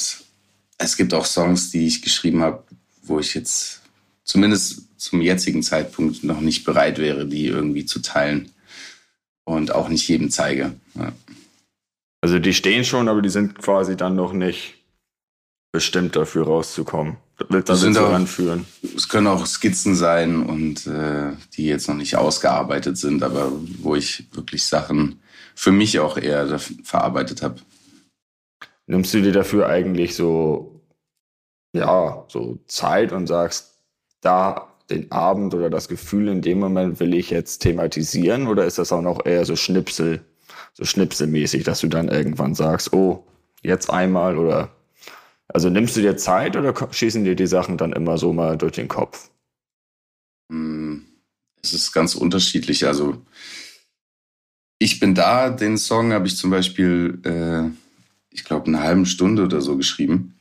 [0.77, 2.63] es gibt auch Songs, die ich geschrieben habe,
[3.03, 3.81] wo ich jetzt
[4.23, 8.51] zumindest zum jetzigen Zeitpunkt noch nicht bereit wäre, die irgendwie zu teilen.
[9.45, 10.73] Und auch nicht jedem zeige.
[10.93, 11.11] Ja.
[12.21, 14.75] Also die stehen schon, aber die sind quasi dann noch nicht
[15.71, 17.17] bestimmt dafür rauszukommen.
[17.49, 18.65] Das, das sind auch, anführen.
[18.95, 23.95] Es können auch Skizzen sein und äh, die jetzt noch nicht ausgearbeitet sind, aber wo
[23.95, 25.21] ich wirklich Sachen
[25.55, 27.55] für mich auch eher verarbeitet habe.
[28.87, 30.81] Nimmst du dir dafür eigentlich so,
[31.73, 33.75] ja, so Zeit und sagst,
[34.21, 38.79] da den Abend oder das Gefühl in dem Moment will ich jetzt thematisieren oder ist
[38.79, 40.21] das auch noch eher so Schnipsel,
[40.79, 43.27] so schnipselmäßig, dass du dann irgendwann sagst, oh,
[43.61, 44.69] jetzt einmal oder
[45.49, 48.73] also nimmst du dir Zeit oder schießen dir die Sachen dann immer so mal durch
[48.73, 49.29] den Kopf?
[50.49, 51.05] Hm,
[51.61, 52.87] es ist ganz unterschiedlich.
[52.87, 53.21] Also
[54.77, 57.69] ich bin da, den Song habe ich zum Beispiel, äh,
[58.33, 60.39] ich glaube, eine halbe Stunde oder so geschrieben.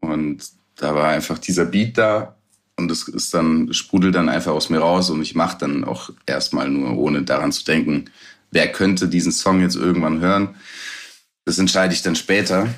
[0.00, 0.44] Und
[0.76, 2.36] da war einfach dieser Beat da
[2.76, 6.10] und es ist dann, sprudelt dann einfach aus mir raus und ich mache dann auch
[6.26, 8.04] erstmal nur, ohne daran zu denken,
[8.52, 10.54] wer könnte diesen Song jetzt irgendwann hören.
[11.44, 12.72] Das entscheide ich dann später.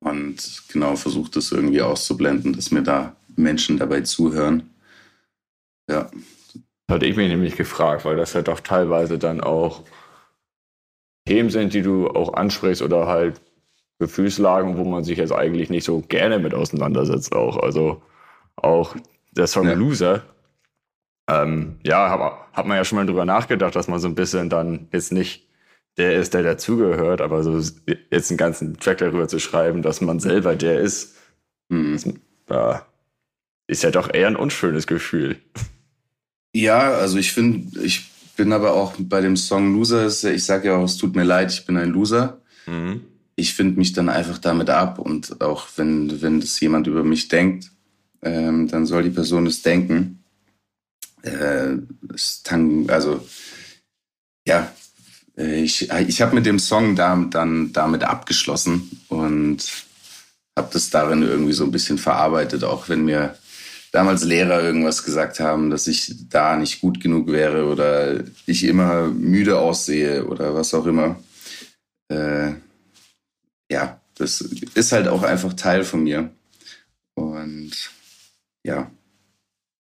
[0.00, 4.70] Und genau versuche das irgendwie auszublenden, dass mir da Menschen dabei zuhören.
[5.90, 6.10] Ja.
[6.90, 9.84] Hatte ich mich nämlich gefragt, weil das ja doch teilweise dann auch
[11.26, 13.40] Themen sind, die du auch ansprichst oder halt
[13.98, 17.58] Gefühlslagen, wo man sich jetzt eigentlich nicht so gerne mit auseinandersetzt auch.
[17.58, 18.02] Also
[18.56, 18.96] auch
[19.32, 19.74] der Song ja.
[19.74, 20.22] Loser.
[21.28, 24.48] Ähm, ja, hat, hat man ja schon mal drüber nachgedacht, dass man so ein bisschen
[24.48, 25.46] dann jetzt nicht
[25.98, 27.60] der ist, der dazugehört, aber so
[28.10, 31.16] jetzt einen ganzen Track darüber zu schreiben, dass man selber der ist,
[31.68, 31.98] mhm.
[32.46, 32.82] das,
[33.66, 35.36] ist ja doch eher ein unschönes Gefühl.
[36.54, 40.76] Ja, also ich finde, ich bin aber auch bei dem Song Loser, ich sage ja
[40.76, 42.40] auch, es tut mir leid, ich bin ein Loser.
[42.66, 43.02] Mhm.
[43.36, 47.28] Ich finde mich dann einfach damit ab und auch wenn, wenn das jemand über mich
[47.28, 47.70] denkt,
[48.22, 50.17] ähm, dann soll die Person es denken.
[51.22, 51.78] Äh,
[52.88, 53.26] also
[54.46, 54.72] ja,
[55.36, 59.64] äh, ich, ich habe mit dem Song da, dann damit abgeschlossen und
[60.56, 63.36] habe das darin irgendwie so ein bisschen verarbeitet, auch wenn mir
[63.92, 69.06] damals Lehrer irgendwas gesagt haben, dass ich da nicht gut genug wäre oder ich immer
[69.08, 71.16] müde aussehe oder was auch immer.
[72.08, 72.52] Äh,
[73.70, 76.30] ja, das ist halt auch einfach Teil von mir.
[77.14, 77.72] Und
[78.64, 78.90] ja.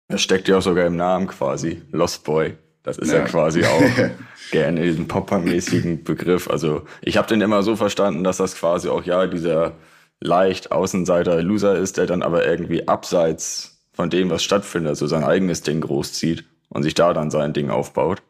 [0.09, 2.57] Das steckt ja auch sogar im Namen quasi, Lost Boy.
[2.83, 3.83] Das ist ja, ja quasi auch
[4.53, 6.49] gerne diesen Pop-Punk-mäßigen Begriff.
[6.49, 9.75] Also ich habe den immer so verstanden, dass das quasi auch ja dieser
[10.21, 15.63] leicht Außenseiter-Loser ist, der dann aber irgendwie abseits von dem, was stattfindet, so sein eigenes
[15.63, 18.23] Ding großzieht und sich da dann sein Ding aufbaut.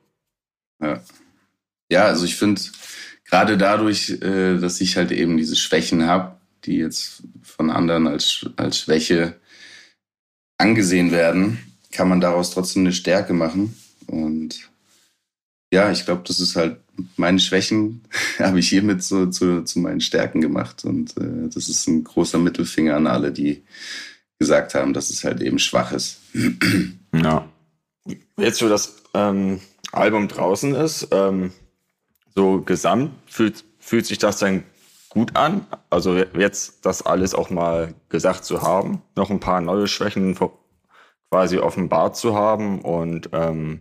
[0.80, 1.00] Ja,
[1.90, 2.62] ja also ich finde,
[3.28, 8.46] gerade dadurch, äh, dass ich halt eben diese Schwächen habe, die jetzt von anderen als,
[8.56, 9.36] als Schwäche
[10.58, 11.58] angesehen werden,
[11.92, 13.76] kann man daraus trotzdem eine Stärke machen.
[14.06, 14.70] Und
[15.72, 16.78] ja, ich glaube, das ist halt
[17.16, 18.02] meine Schwächen
[18.38, 20.84] habe ich hiermit so zu, zu meinen Stärken gemacht.
[20.84, 23.62] Und äh, das ist ein großer Mittelfinger an alle, die
[24.38, 26.20] gesagt haben, dass es halt eben schwach ist.
[27.14, 27.48] Ja.
[28.36, 31.50] Jetzt, wo das ähm, Album draußen ist, ähm,
[32.34, 34.64] so gesamt fühlt, fühlt sich das dann
[35.16, 35.66] gut an?
[35.88, 40.36] Also jetzt das alles auch mal gesagt zu haben, noch ein paar neue Schwächen
[41.30, 43.80] quasi offenbart zu haben und ähm,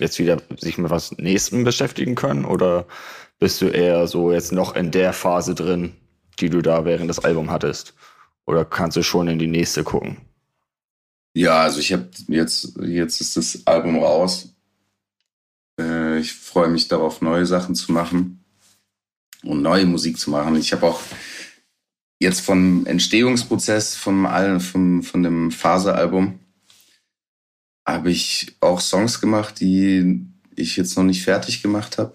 [0.00, 2.44] jetzt wieder sich mit was Nächsten beschäftigen können?
[2.44, 2.86] Oder
[3.40, 5.92] bist du eher so jetzt noch in der Phase drin,
[6.38, 7.94] die du da während des Albums hattest?
[8.46, 10.18] Oder kannst du schon in die nächste gucken?
[11.34, 14.54] Ja, also ich habe jetzt, jetzt ist das Album raus.
[15.80, 18.45] Äh, ich freue mich darauf, neue Sachen zu machen
[19.46, 20.56] und neue Musik zu machen.
[20.56, 21.00] Ich habe auch
[22.18, 24.26] jetzt vom Entstehungsprozess vom,
[24.60, 26.38] vom, von dem Phase-Album
[27.86, 32.14] habe ich auch Songs gemacht, die ich jetzt noch nicht fertig gemacht habe.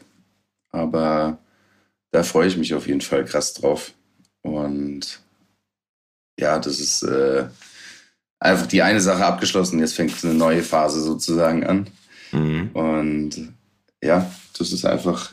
[0.71, 1.37] Aber
[2.11, 3.93] da freue ich mich auf jeden Fall krass drauf.
[4.41, 5.21] Und
[6.37, 7.45] ja, das ist äh,
[8.39, 9.79] einfach die eine Sache abgeschlossen.
[9.79, 11.87] Jetzt fängt eine neue Phase sozusagen an.
[12.31, 12.69] Mhm.
[12.73, 13.53] Und
[14.03, 15.31] ja, das ist einfach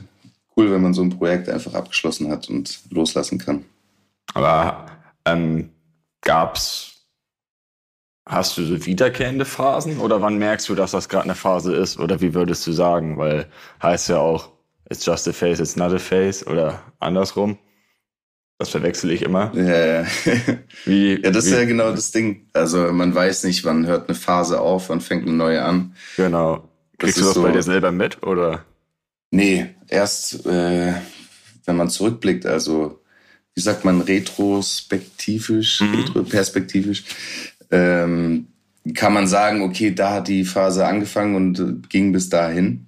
[0.59, 3.64] cool, wenn man so ein Projekt einfach abgeschlossen hat und loslassen kann.
[4.35, 4.87] Aber
[5.25, 5.71] ähm,
[6.21, 6.99] gab es
[8.29, 11.99] Hast du so wiederkehrende Phasen oder wann merkst du, dass das gerade eine Phase ist?
[11.99, 13.16] Oder wie würdest du sagen?
[13.16, 13.47] Weil
[13.83, 14.51] heißt ja auch,
[14.90, 17.57] it's just a face, it's not a face oder andersrum.
[18.59, 19.51] Das verwechsel ich immer.
[19.55, 20.07] Ja, ja.
[20.85, 22.51] wie, ja das wie, ist ja genau das Ding.
[22.53, 25.94] Also man weiß nicht, wann hört eine Phase auf, wann fängt eine neue an.
[26.18, 26.68] Genau.
[26.99, 28.66] Kriegst das du das so, bei dir selber mit oder?
[29.31, 30.95] Nee, erst äh,
[31.64, 33.03] wenn man zurückblickt, also
[33.55, 35.95] wie sagt man, retrospektivisch, mhm.
[35.95, 37.05] retroperspektivisch,
[37.71, 38.47] ähm,
[38.95, 42.87] kann man sagen, okay, da hat die Phase angefangen und äh, ging bis dahin.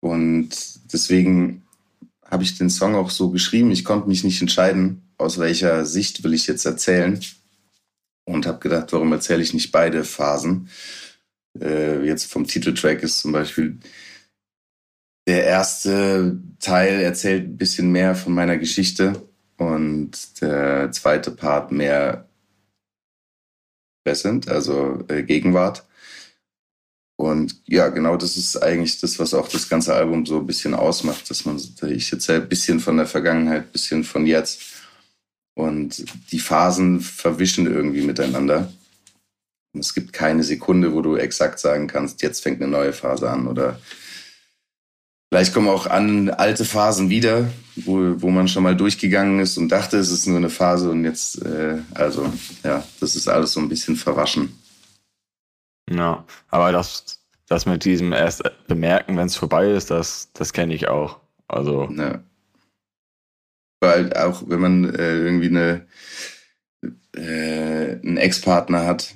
[0.00, 0.50] Und
[0.92, 1.62] deswegen
[2.24, 3.70] habe ich den Song auch so geschrieben.
[3.70, 7.20] Ich konnte mich nicht entscheiden, aus welcher Sicht will ich jetzt erzählen.
[8.24, 10.68] Und habe gedacht, warum erzähle ich nicht beide Phasen?
[11.60, 13.78] Äh, jetzt vom Titeltrack ist zum Beispiel
[15.26, 19.22] der erste Teil erzählt ein bisschen mehr von meiner Geschichte
[19.56, 22.28] und der zweite Part mehr
[24.04, 25.86] Present, also äh, Gegenwart.
[27.16, 30.74] Und ja, genau das ist eigentlich das, was auch das ganze Album so ein bisschen
[30.74, 34.60] ausmacht, dass man, ich erzähle ein bisschen von der Vergangenheit, ein bisschen von jetzt.
[35.54, 38.72] Und die Phasen verwischen irgendwie miteinander.
[39.72, 43.30] Und es gibt keine Sekunde, wo du exakt sagen kannst, jetzt fängt eine neue Phase
[43.30, 43.78] an oder
[45.32, 49.70] Vielleicht kommen auch an alte Phasen wieder, wo, wo man schon mal durchgegangen ist und
[49.70, 52.30] dachte, es ist nur eine Phase und jetzt, äh, also
[52.62, 54.60] ja, das ist alles so ein bisschen verwaschen.
[55.88, 57.18] Ja, aber das,
[57.48, 61.18] das mit diesem erst bemerken, wenn es vorbei ist, das, das kenne ich auch.
[61.48, 61.88] Also.
[61.96, 62.22] Ja.
[63.80, 65.86] Weil auch wenn man äh, irgendwie eine,
[67.16, 69.14] äh, einen Ex-Partner hat,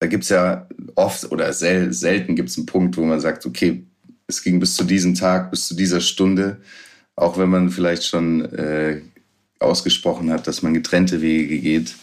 [0.00, 3.46] da gibt es ja oft oder sel selten gibt es einen Punkt, wo man sagt,
[3.46, 3.86] okay,
[4.26, 6.60] es ging bis zu diesem Tag, bis zu dieser Stunde,
[7.16, 9.00] auch wenn man vielleicht schon äh,
[9.58, 11.94] ausgesprochen hat, dass man getrennte Wege geht,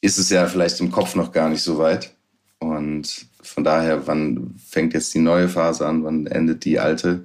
[0.00, 2.14] ist es ja vielleicht im Kopf noch gar nicht so weit.
[2.58, 7.24] Und von daher, wann fängt jetzt die neue Phase an, wann endet die alte,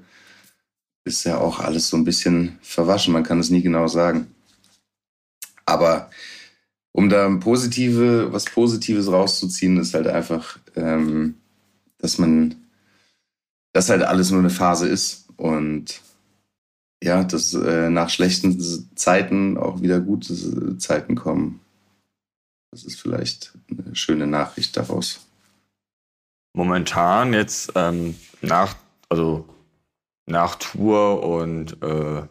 [1.03, 3.13] ist ja auch alles so ein bisschen verwaschen.
[3.13, 4.27] Man kann es nie genau sagen.
[5.65, 6.09] Aber
[6.91, 11.35] um da positive, was Positives rauszuziehen, ist halt einfach, ähm,
[11.99, 12.55] dass man
[13.77, 16.01] dass halt alles nur eine Phase ist und
[17.03, 18.59] ja, dass äh, nach schlechten
[18.95, 21.59] Zeiten auch wieder gute Zeiten kommen.
[22.71, 25.27] Das ist vielleicht eine schöne Nachricht daraus.
[26.53, 28.75] Momentan jetzt ähm, nach,
[29.09, 29.47] also
[30.25, 32.23] nach Tour und äh,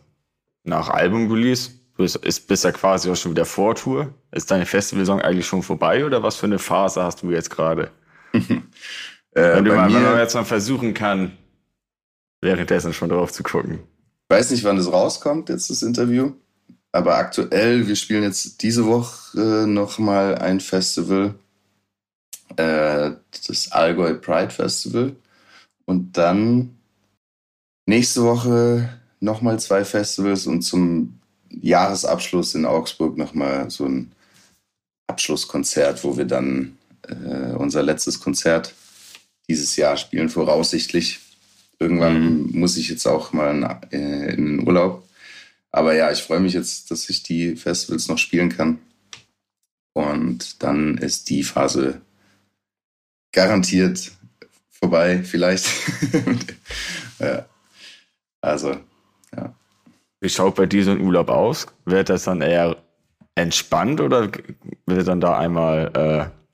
[0.64, 4.12] nach Album-Release, ist bist ja quasi auch schon wieder vor Tour.
[4.32, 7.92] Ist deine Festivalsaison eigentlich schon vorbei oder was für eine Phase hast du jetzt gerade?
[9.37, 11.37] Äh, wenn, mal, mir, wenn man jetzt mal versuchen kann,
[12.40, 13.81] währenddessen schon drauf zu gucken.
[14.29, 16.33] Ich weiß nicht, wann das rauskommt, jetzt das Interview.
[16.90, 21.35] Aber aktuell, wir spielen jetzt diese Woche nochmal ein Festival,
[22.57, 23.11] äh,
[23.46, 25.14] das Allgäu Pride Festival.
[25.85, 26.75] Und dann
[27.85, 28.88] nächste Woche
[29.20, 31.20] nochmal zwei Festivals und zum
[31.51, 34.12] Jahresabschluss in Augsburg nochmal so ein
[35.09, 38.75] Abschlusskonzert, wo wir dann äh, unser letztes Konzert
[39.48, 41.20] dieses Jahr spielen, voraussichtlich.
[41.78, 42.61] Irgendwann mhm.
[42.61, 45.06] muss ich jetzt auch mal in, äh, in den Urlaub.
[45.70, 48.78] Aber ja, ich freue mich jetzt, dass ich die Festivals noch spielen kann.
[49.92, 52.00] Und dann ist die Phase
[53.32, 54.12] garantiert
[54.70, 55.66] vorbei, vielleicht.
[57.18, 57.46] ja.
[58.40, 58.76] Also,
[59.35, 59.54] ja.
[60.20, 61.66] Wie schaut bei dir so ein Urlaub aus?
[61.85, 62.76] Wird das dann eher
[63.35, 64.30] entspannt oder
[64.87, 66.45] wird dann da einmal äh,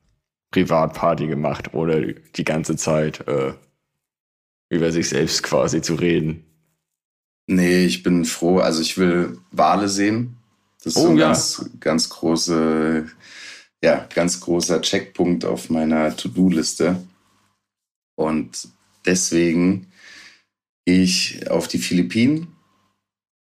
[0.53, 3.53] Privatparty gemacht oder die ganze Zeit äh,
[4.69, 6.45] über sich selbst quasi zu reden?
[7.47, 8.59] Nee, ich bin froh.
[8.59, 10.37] Also ich will Wale sehen.
[10.83, 11.27] Das ist oh, so ein ja.
[11.27, 13.09] ganz, ganz große,
[13.83, 17.01] ja, ganz großer Checkpunkt auf meiner To-Do-Liste.
[18.15, 18.67] Und
[19.05, 19.87] deswegen
[20.85, 22.47] gehe ich auf die Philippinen.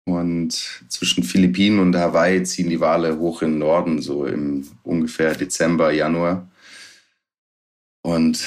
[0.06, 0.54] Und
[0.90, 5.92] zwischen Philippinen und Hawaii ziehen die Wale hoch in den Norden, so im ungefähr Dezember,
[5.92, 6.48] Januar
[8.04, 8.46] und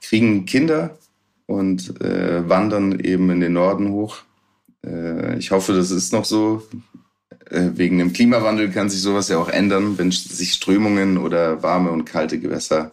[0.00, 0.96] kriegen Kinder
[1.46, 4.18] und äh, wandern eben in den Norden hoch.
[4.86, 6.62] Äh, ich hoffe, das ist noch so.
[7.50, 11.90] Äh, wegen dem Klimawandel kann sich sowas ja auch ändern, wenn sich Strömungen oder warme
[11.90, 12.92] und kalte Gewässer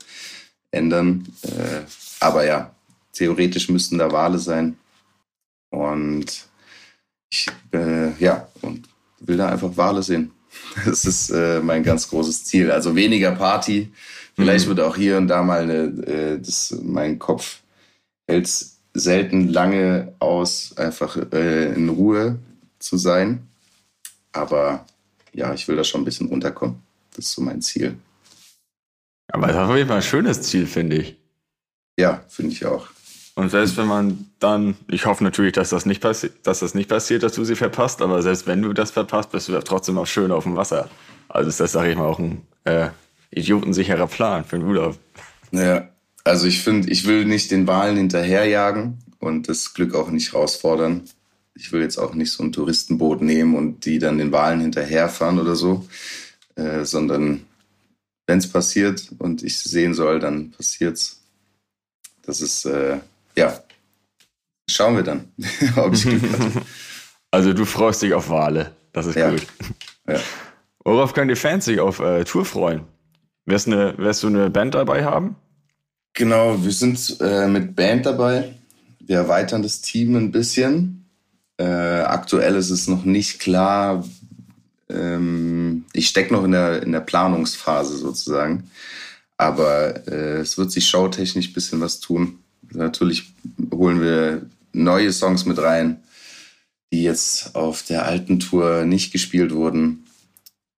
[0.71, 1.27] ändern.
[1.43, 1.81] Äh,
[2.19, 2.73] aber ja,
[3.13, 4.77] theoretisch müssten da Wale sein.
[5.69, 6.47] Und
[7.29, 8.87] ich, äh, ja, und
[9.19, 10.31] will da einfach Wale sehen.
[10.85, 12.71] Das ist äh, mein ganz großes Ziel.
[12.71, 13.91] Also weniger Party,
[14.35, 14.69] Vielleicht mhm.
[14.69, 17.61] wird auch hier und da mal eine, äh, das, mein Kopf
[18.27, 18.49] hält
[18.93, 22.39] selten lange aus, einfach äh, in Ruhe
[22.79, 23.47] zu sein.
[24.31, 24.85] Aber
[25.33, 26.81] ja, ich will da schon ein bisschen runterkommen.
[27.15, 27.97] Das ist so mein Ziel.
[29.31, 31.17] Aber das ist auf jeden Fall ein schönes Ziel, finde ich.
[31.97, 32.87] Ja, finde ich auch.
[33.35, 36.89] Und selbst wenn man dann, ich hoffe natürlich, dass das nicht passiert, dass das nicht
[36.89, 40.07] passiert, dass du sie verpasst, aber selbst wenn du das verpasst, bist du trotzdem auch
[40.07, 40.89] schön auf dem Wasser.
[41.27, 42.89] Also ist das, sage ich mal, auch ein äh,
[43.35, 44.97] idiotensicherer Plan für den Urlaub.
[45.51, 45.89] Ja,
[46.23, 51.03] also ich finde, ich will nicht den Wahlen hinterherjagen und das Glück auch nicht herausfordern.
[51.53, 55.39] Ich will jetzt auch nicht so ein Touristenboot nehmen und die dann den Wahlen hinterherfahren
[55.39, 55.87] oder so,
[56.55, 57.45] äh, sondern
[58.27, 61.21] wenn es passiert und ich sehen soll, dann passiert's.
[62.23, 62.97] Das ist, äh,
[63.37, 63.59] ja,
[64.69, 65.29] schauen wir dann,
[65.75, 66.61] ob ich Glück hatte.
[67.31, 69.29] Also du freust dich auf Wale, das ist Ja.
[69.29, 69.45] gut.
[70.07, 70.19] Ja.
[70.83, 72.81] Worauf können die Fans sich auf äh, Tour freuen?
[73.45, 75.35] Wirst, eine, wirst du eine Band dabei haben?
[76.13, 78.55] Genau, wir sind äh, mit Band dabei.
[78.99, 81.05] Wir erweitern das Team ein bisschen.
[81.57, 84.03] Äh, aktuell ist es noch nicht klar.
[84.89, 88.69] Ähm, ich stecke noch in der, in der Planungsphase sozusagen.
[89.37, 92.39] Aber äh, es wird sich showtechnisch ein bisschen was tun.
[92.71, 93.33] Natürlich
[93.73, 96.01] holen wir neue Songs mit rein,
[96.91, 100.04] die jetzt auf der alten Tour nicht gespielt wurden.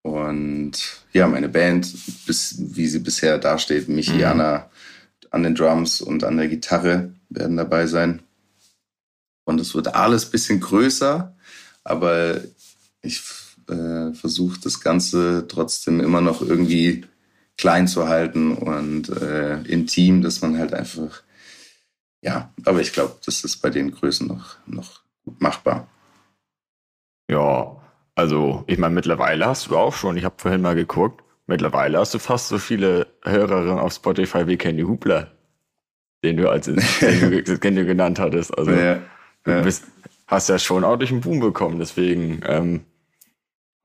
[0.07, 0.71] Und
[1.11, 1.93] ja, meine Band,
[2.25, 4.23] bis, wie sie bisher dasteht, Michi, Mhm.
[4.23, 4.69] Anna,
[5.31, 8.21] an den Drums und an der Gitarre werden dabei sein.
[9.43, 11.35] Und es wird alles ein bisschen größer,
[11.83, 12.39] aber
[13.01, 13.21] ich
[13.67, 17.05] äh, versuche das Ganze trotzdem immer noch irgendwie
[17.57, 21.21] klein zu halten und äh, intim, dass man halt einfach,
[22.21, 25.01] ja, aber ich glaube, das ist bei den Größen noch, noch
[25.39, 25.89] machbar.
[27.29, 27.75] Ja,
[28.17, 32.15] also ich meine, mittlerweile hast du auch schon, ich habe vorhin mal geguckt, mittlerweile hast
[32.15, 35.32] du fast so viele Hörerinnen auf Spotify wie Kenny Hubler,
[36.23, 38.58] den du als den du, den du genannt hattest.
[38.58, 39.01] Also Ja,
[39.43, 39.62] du ja.
[39.62, 39.84] bist,
[40.25, 42.86] hast ja schon ordentlich einen Boom bekommen, deswegen ähm,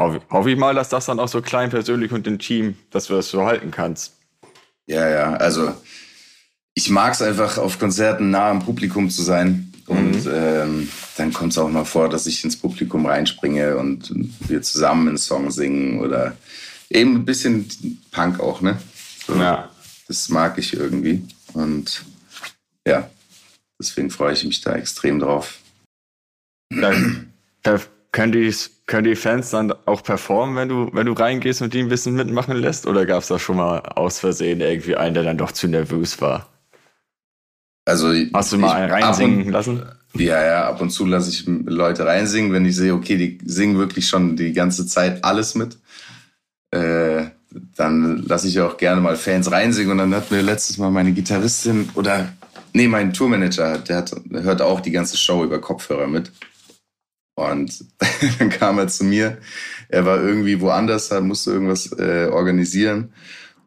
[0.00, 3.14] hoffe, hoffe ich mal, dass das dann auch so klein, persönlich und intim, dass du
[3.14, 4.16] das so halten kannst.
[4.86, 5.74] Ja, ja, also
[6.72, 9.71] ich mag es einfach auf Konzerten nah am Publikum zu sein.
[9.92, 14.12] Und ähm, dann kommt es auch mal vor, dass ich ins Publikum reinspringe und
[14.48, 16.36] wir zusammen einen Song singen oder
[16.90, 17.68] eben ein bisschen
[18.10, 18.78] Punk auch, ne?
[19.26, 19.68] So, Ja.
[20.08, 21.22] Das mag ich irgendwie.
[21.54, 22.04] Und
[22.86, 23.08] ja,
[23.78, 25.58] deswegen freue ich mich da extrem drauf.
[26.70, 27.32] Dann
[28.12, 28.54] können die,
[28.86, 32.14] können die Fans dann auch performen, wenn du, wenn du reingehst und die ein bisschen
[32.14, 32.86] mitmachen lässt?
[32.86, 36.20] Oder gab es da schon mal aus Versehen irgendwie einen, der dann doch zu nervös
[36.20, 36.51] war?
[37.84, 39.82] Also Hast du mal ab und- reinsingen lassen?
[40.14, 43.78] Ja, ja, ab und zu lasse ich Leute reinsingen, wenn ich sehe, okay, die singen
[43.78, 45.78] wirklich schon die ganze Zeit alles mit.
[46.70, 47.24] Äh,
[47.76, 49.92] dann lasse ich auch gerne mal Fans reinsingen.
[49.92, 52.32] Und dann hat mir letztes Mal meine Gitarristin oder,
[52.74, 56.30] nee, mein Tourmanager, der, hat, der hört auch die ganze Show über Kopfhörer mit.
[57.34, 57.84] Und
[58.38, 59.38] dann kam er zu mir.
[59.88, 63.12] Er war irgendwie woanders, er musste irgendwas äh, organisieren,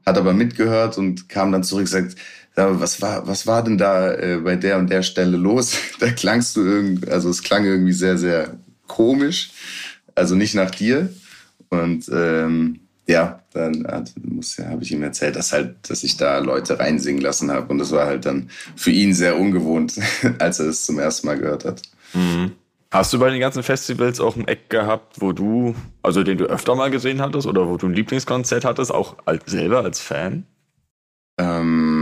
[0.05, 2.15] hat aber mitgehört und kam dann zurück und sagt,
[2.55, 5.77] was war, was war denn da äh, bei der und der Stelle los?
[5.99, 9.51] Da klangst du irgendwie, also es klang irgendwie sehr, sehr komisch,
[10.15, 11.09] also nicht nach dir.
[11.69, 13.85] Und ähm, ja, dann
[14.23, 17.67] muss, ja, habe ich ihm erzählt, dass halt, dass ich da Leute reinsingen lassen habe.
[17.67, 19.99] Und das war halt dann für ihn sehr ungewohnt,
[20.39, 21.81] als er es zum ersten Mal gehört hat.
[22.13, 22.51] Mhm.
[22.91, 26.45] Hast du bei den ganzen Festivals auch ein Eck gehabt, wo du, also den du
[26.45, 30.45] öfter mal gesehen hattest oder wo du ein Lieblingskonzert hattest, auch als, selber als Fan?
[31.37, 31.94] Ähm,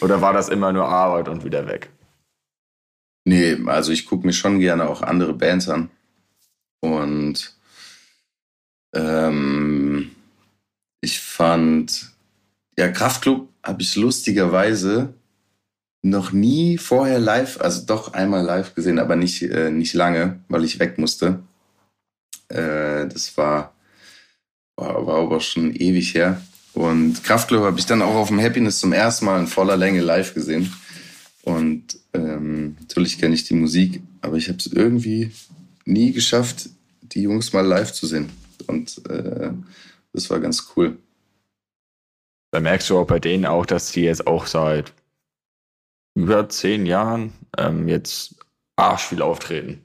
[0.00, 1.90] Oder war das immer nur Arbeit und wieder weg?
[3.24, 5.90] Nee, also ich gucke mir schon gerne auch andere Bands an.
[6.80, 7.56] Und
[8.94, 10.10] ähm,
[11.00, 12.12] ich fand,
[12.78, 15.14] ja, Kraftklub habe ich lustigerweise
[16.02, 20.64] noch nie vorher live, also doch einmal live gesehen, aber nicht, äh, nicht lange, weil
[20.64, 21.42] ich weg musste.
[22.48, 23.74] Äh, das war,
[24.76, 26.40] war, war aber schon ewig her.
[26.76, 30.02] Und Kraftklub habe ich dann auch auf dem Happiness zum ersten Mal in voller Länge
[30.02, 30.70] live gesehen.
[31.42, 35.30] Und ähm, natürlich kenne ich die Musik, aber ich habe es irgendwie
[35.86, 36.68] nie geschafft,
[37.00, 38.28] die Jungs mal live zu sehen.
[38.66, 39.52] Und äh,
[40.12, 40.98] das war ganz cool.
[42.50, 44.92] Da merkst du auch bei denen auch, dass die jetzt auch seit
[46.14, 48.34] über zehn Jahren ähm, jetzt
[48.76, 49.80] arsch viel auftreten.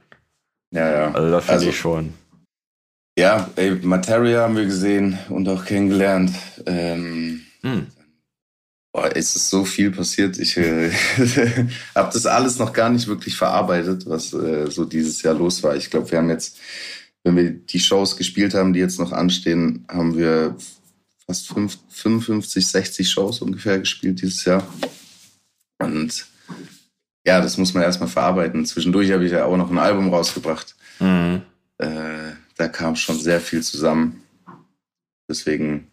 [0.72, 1.12] Ja, ja.
[1.14, 2.14] Also da finde Also- ich schon.
[3.18, 6.34] Ja, ey, Materia haben wir gesehen und auch kennengelernt.
[6.66, 7.88] Ähm, Hm.
[8.92, 10.40] boah, es ist so viel passiert.
[10.40, 10.92] Ich äh,
[11.96, 15.76] habe das alles noch gar nicht wirklich verarbeitet, was äh, so dieses Jahr los war.
[15.76, 16.58] Ich glaube, wir haben jetzt,
[17.24, 20.56] wenn wir die Shows gespielt haben, die jetzt noch anstehen, haben wir
[21.28, 24.66] fast fünf, 55, 60 Shows ungefähr gespielt dieses Jahr.
[25.80, 26.26] Und
[27.26, 28.66] ja, das muss man erstmal verarbeiten.
[28.66, 30.76] Zwischendurch habe ich ja auch noch ein Album rausgebracht.
[31.00, 31.44] Mhm.
[31.78, 34.24] Äh, da kam schon sehr viel zusammen.
[35.30, 35.92] Deswegen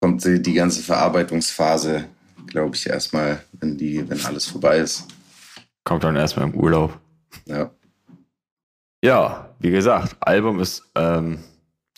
[0.00, 2.08] kommt die, die ganze Verarbeitungsphase,
[2.46, 5.06] glaube ich, erstmal, wenn die, wenn alles vorbei ist.
[5.84, 6.98] Kommt dann erstmal im Urlaub.
[7.46, 7.70] Ja.
[9.04, 11.42] Ja, wie gesagt, Album ist, ähm,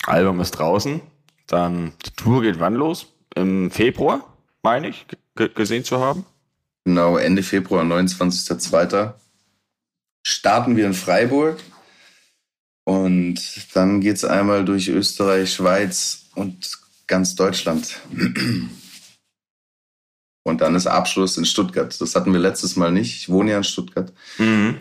[0.07, 1.01] Album ist draußen.
[1.47, 3.07] Dann die Tour geht wann los?
[3.35, 5.07] Im Februar, meine ich,
[5.55, 6.25] gesehen zu haben.
[6.85, 9.15] Genau, Ende Februar, 29.02.
[10.27, 11.59] starten wir in Freiburg.
[12.85, 18.01] Und dann geht es einmal durch Österreich, Schweiz und ganz Deutschland.
[20.47, 21.99] Und dann ist Abschluss in Stuttgart.
[21.99, 23.17] Das hatten wir letztes Mal nicht.
[23.17, 24.13] Ich wohne ja in Stuttgart.
[24.39, 24.79] Mhm.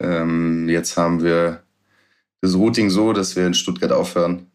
[0.00, 1.62] Ähm, jetzt haben wir
[2.40, 4.50] das Routing so, dass wir in Stuttgart aufhören.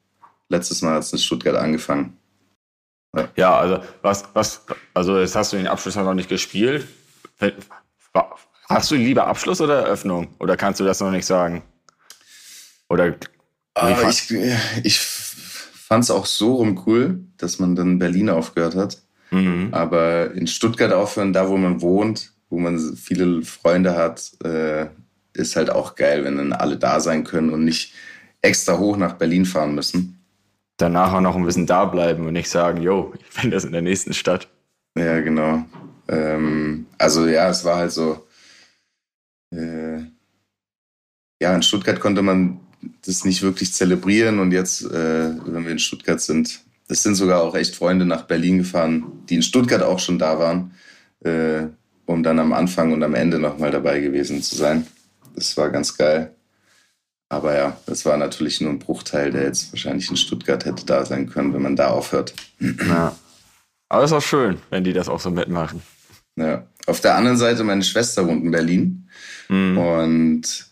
[0.49, 2.17] Letztes Mal hat es in Stuttgart angefangen.
[3.15, 3.29] Ja.
[3.35, 6.87] ja, also was, was, also jetzt hast du den Abschluss noch nicht gespielt.
[8.69, 10.33] Hast du lieber Abschluss oder Eröffnung?
[10.39, 11.63] Oder kannst du das noch nicht sagen?
[12.91, 13.15] Oder
[13.73, 14.29] Aber ich,
[14.83, 19.01] ich fand es auch so rum cool, dass man dann in Berlin aufgehört hat.
[19.31, 19.69] Mhm.
[19.71, 24.87] Aber in Stuttgart aufhören, da wo man wohnt, wo man viele Freunde hat, äh,
[25.33, 27.93] ist halt auch geil, wenn dann alle da sein können und nicht
[28.41, 30.19] extra hoch nach Berlin fahren müssen.
[30.75, 33.71] Danach auch noch ein bisschen da bleiben und nicht sagen, yo, ich bin das in
[33.71, 34.49] der nächsten Stadt.
[34.97, 35.63] Ja, genau.
[36.09, 38.27] Ähm, also ja, es war halt so.
[39.53, 39.99] Äh,
[41.41, 42.59] ja, in Stuttgart konnte man
[43.05, 47.41] das nicht wirklich zelebrieren und jetzt, äh, wenn wir in Stuttgart sind, es sind sogar
[47.41, 50.71] auch echt Freunde nach Berlin gefahren, die in Stuttgart auch schon da waren,
[51.23, 51.67] äh,
[52.05, 54.85] um dann am Anfang und am Ende nochmal dabei gewesen zu sein.
[55.35, 56.35] Das war ganz geil.
[57.29, 61.05] Aber ja, das war natürlich nur ein Bruchteil, der jetzt wahrscheinlich in Stuttgart hätte da
[61.05, 62.33] sein können, wenn man da aufhört.
[62.59, 63.15] Ja.
[63.87, 65.81] Aber es ist auch schön, wenn die das auch so mitmachen.
[66.35, 66.67] Ja.
[66.87, 69.09] Auf der anderen Seite, meine Schwester wohnt in Berlin.
[69.47, 69.77] Mhm.
[69.77, 70.70] Und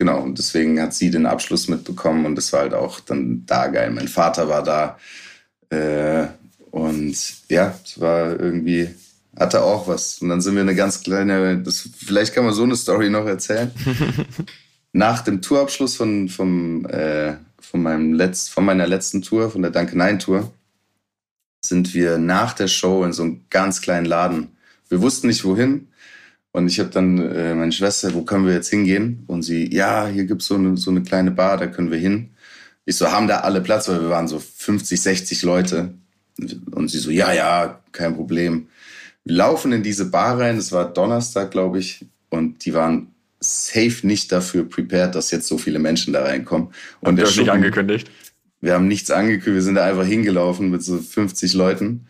[0.00, 3.68] genau, und deswegen hat sie den Abschluss mitbekommen und das war halt auch dann da
[3.68, 3.90] geil.
[3.90, 4.98] Mein Vater war da.
[5.68, 6.26] Äh,
[6.70, 7.16] und
[7.48, 8.88] ja, es war irgendwie,
[9.38, 10.18] hatte auch was.
[10.20, 13.26] Und dann sind wir eine ganz kleine, das, vielleicht kann man so eine Story noch
[13.26, 13.70] erzählen.
[14.92, 19.70] Nach dem Tourabschluss von, vom, äh, von, meinem Letz-, von meiner letzten Tour, von der
[19.70, 20.50] Danke Nein Tour,
[21.64, 24.56] sind wir nach der Show in so einem ganz kleinen Laden.
[24.88, 25.88] Wir wussten nicht wohin.
[26.52, 29.24] Und ich habe dann äh, meine Schwester, wo können wir jetzt hingehen?
[29.26, 32.30] Und sie, ja, hier gibt's so eine, so eine kleine Bar, da können wir hin.
[32.84, 35.94] Ich so, haben da alle Platz, weil wir waren so 50, 60 Leute.
[36.72, 38.68] Und sie so, ja, ja, kein Problem.
[39.24, 43.08] Wir laufen in diese Bar rein, es war Donnerstag, glaube ich, und die waren
[43.40, 46.68] safe nicht dafür prepared, dass jetzt so viele Menschen da reinkommen.
[47.00, 48.10] Und ihr nicht angekündigt?
[48.60, 52.06] Wir haben nichts angekündigt, wir sind da einfach hingelaufen mit so 50 Leuten.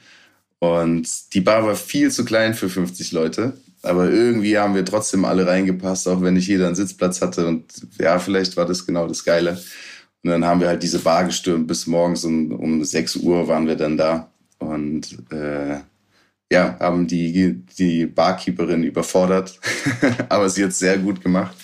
[0.58, 3.54] Und die Bar war viel zu klein für 50 Leute.
[3.82, 7.46] Aber irgendwie haben wir trotzdem alle reingepasst, auch wenn nicht jeder einen Sitzplatz hatte.
[7.46, 7.64] Und
[7.98, 9.52] ja, vielleicht war das genau das Geile.
[10.22, 11.66] Und dann haben wir halt diese Bar gestürmt.
[11.66, 14.30] Bis morgens um, um 6 Uhr waren wir dann da.
[14.58, 15.80] Und äh,
[16.52, 19.58] ja, haben die, die Barkeeperin überfordert.
[20.28, 21.56] Aber sie hat sehr gut gemacht.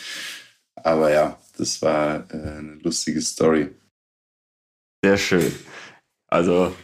[0.75, 3.69] Aber ja, das war äh, eine lustige Story.
[5.05, 5.53] Sehr schön.
[6.29, 6.75] Also,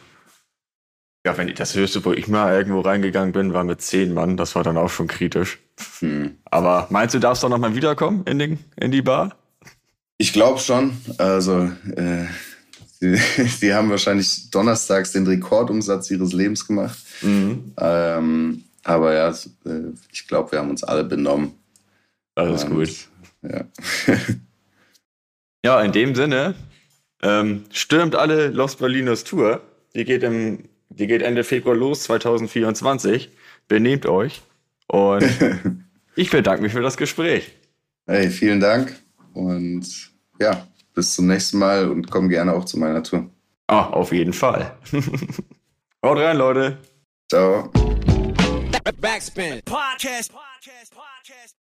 [1.24, 4.36] ja, wenn ich, das höchste, wo ich mal irgendwo reingegangen bin, war mit zehn Mann.
[4.36, 5.60] Das war dann auch schon kritisch.
[6.00, 6.36] Hm.
[6.44, 9.36] Aber meinst du, darfst du noch mal wiederkommen in, den, in die Bar?
[10.18, 10.96] Ich glaube schon.
[11.18, 12.26] Also, äh,
[13.00, 13.20] die,
[13.60, 16.98] die, haben wahrscheinlich donnerstags den Rekordumsatz ihres Lebens gemacht.
[17.22, 17.72] Mhm.
[17.78, 21.52] Ähm, aber ja, äh, ich glaube, wir haben uns alle benommen.
[22.36, 22.90] Ist Und, gut.
[23.42, 23.64] Ja.
[25.64, 26.54] ja, in dem Sinne,
[27.22, 29.60] ähm, stürmt alle Los Berlinos Tour.
[29.94, 30.64] Die geht, im,
[30.98, 33.30] die geht Ende Februar los, 2024.
[33.68, 34.42] Benehmt euch.
[34.86, 35.24] Und
[36.16, 37.52] ich bedanke mich für das Gespräch.
[38.06, 38.94] Hey, vielen Dank.
[39.32, 43.30] Und ja, bis zum nächsten Mal und komm gerne auch zu meiner Tour.
[43.66, 44.76] Ah, auf jeden Fall.
[46.04, 46.78] Haut rein, Leute.
[47.30, 47.70] Ciao.
[49.00, 49.60] Backspin.
[49.64, 50.32] Podcast.
[50.32, 50.92] Podcast.
[50.92, 51.61] Podcast.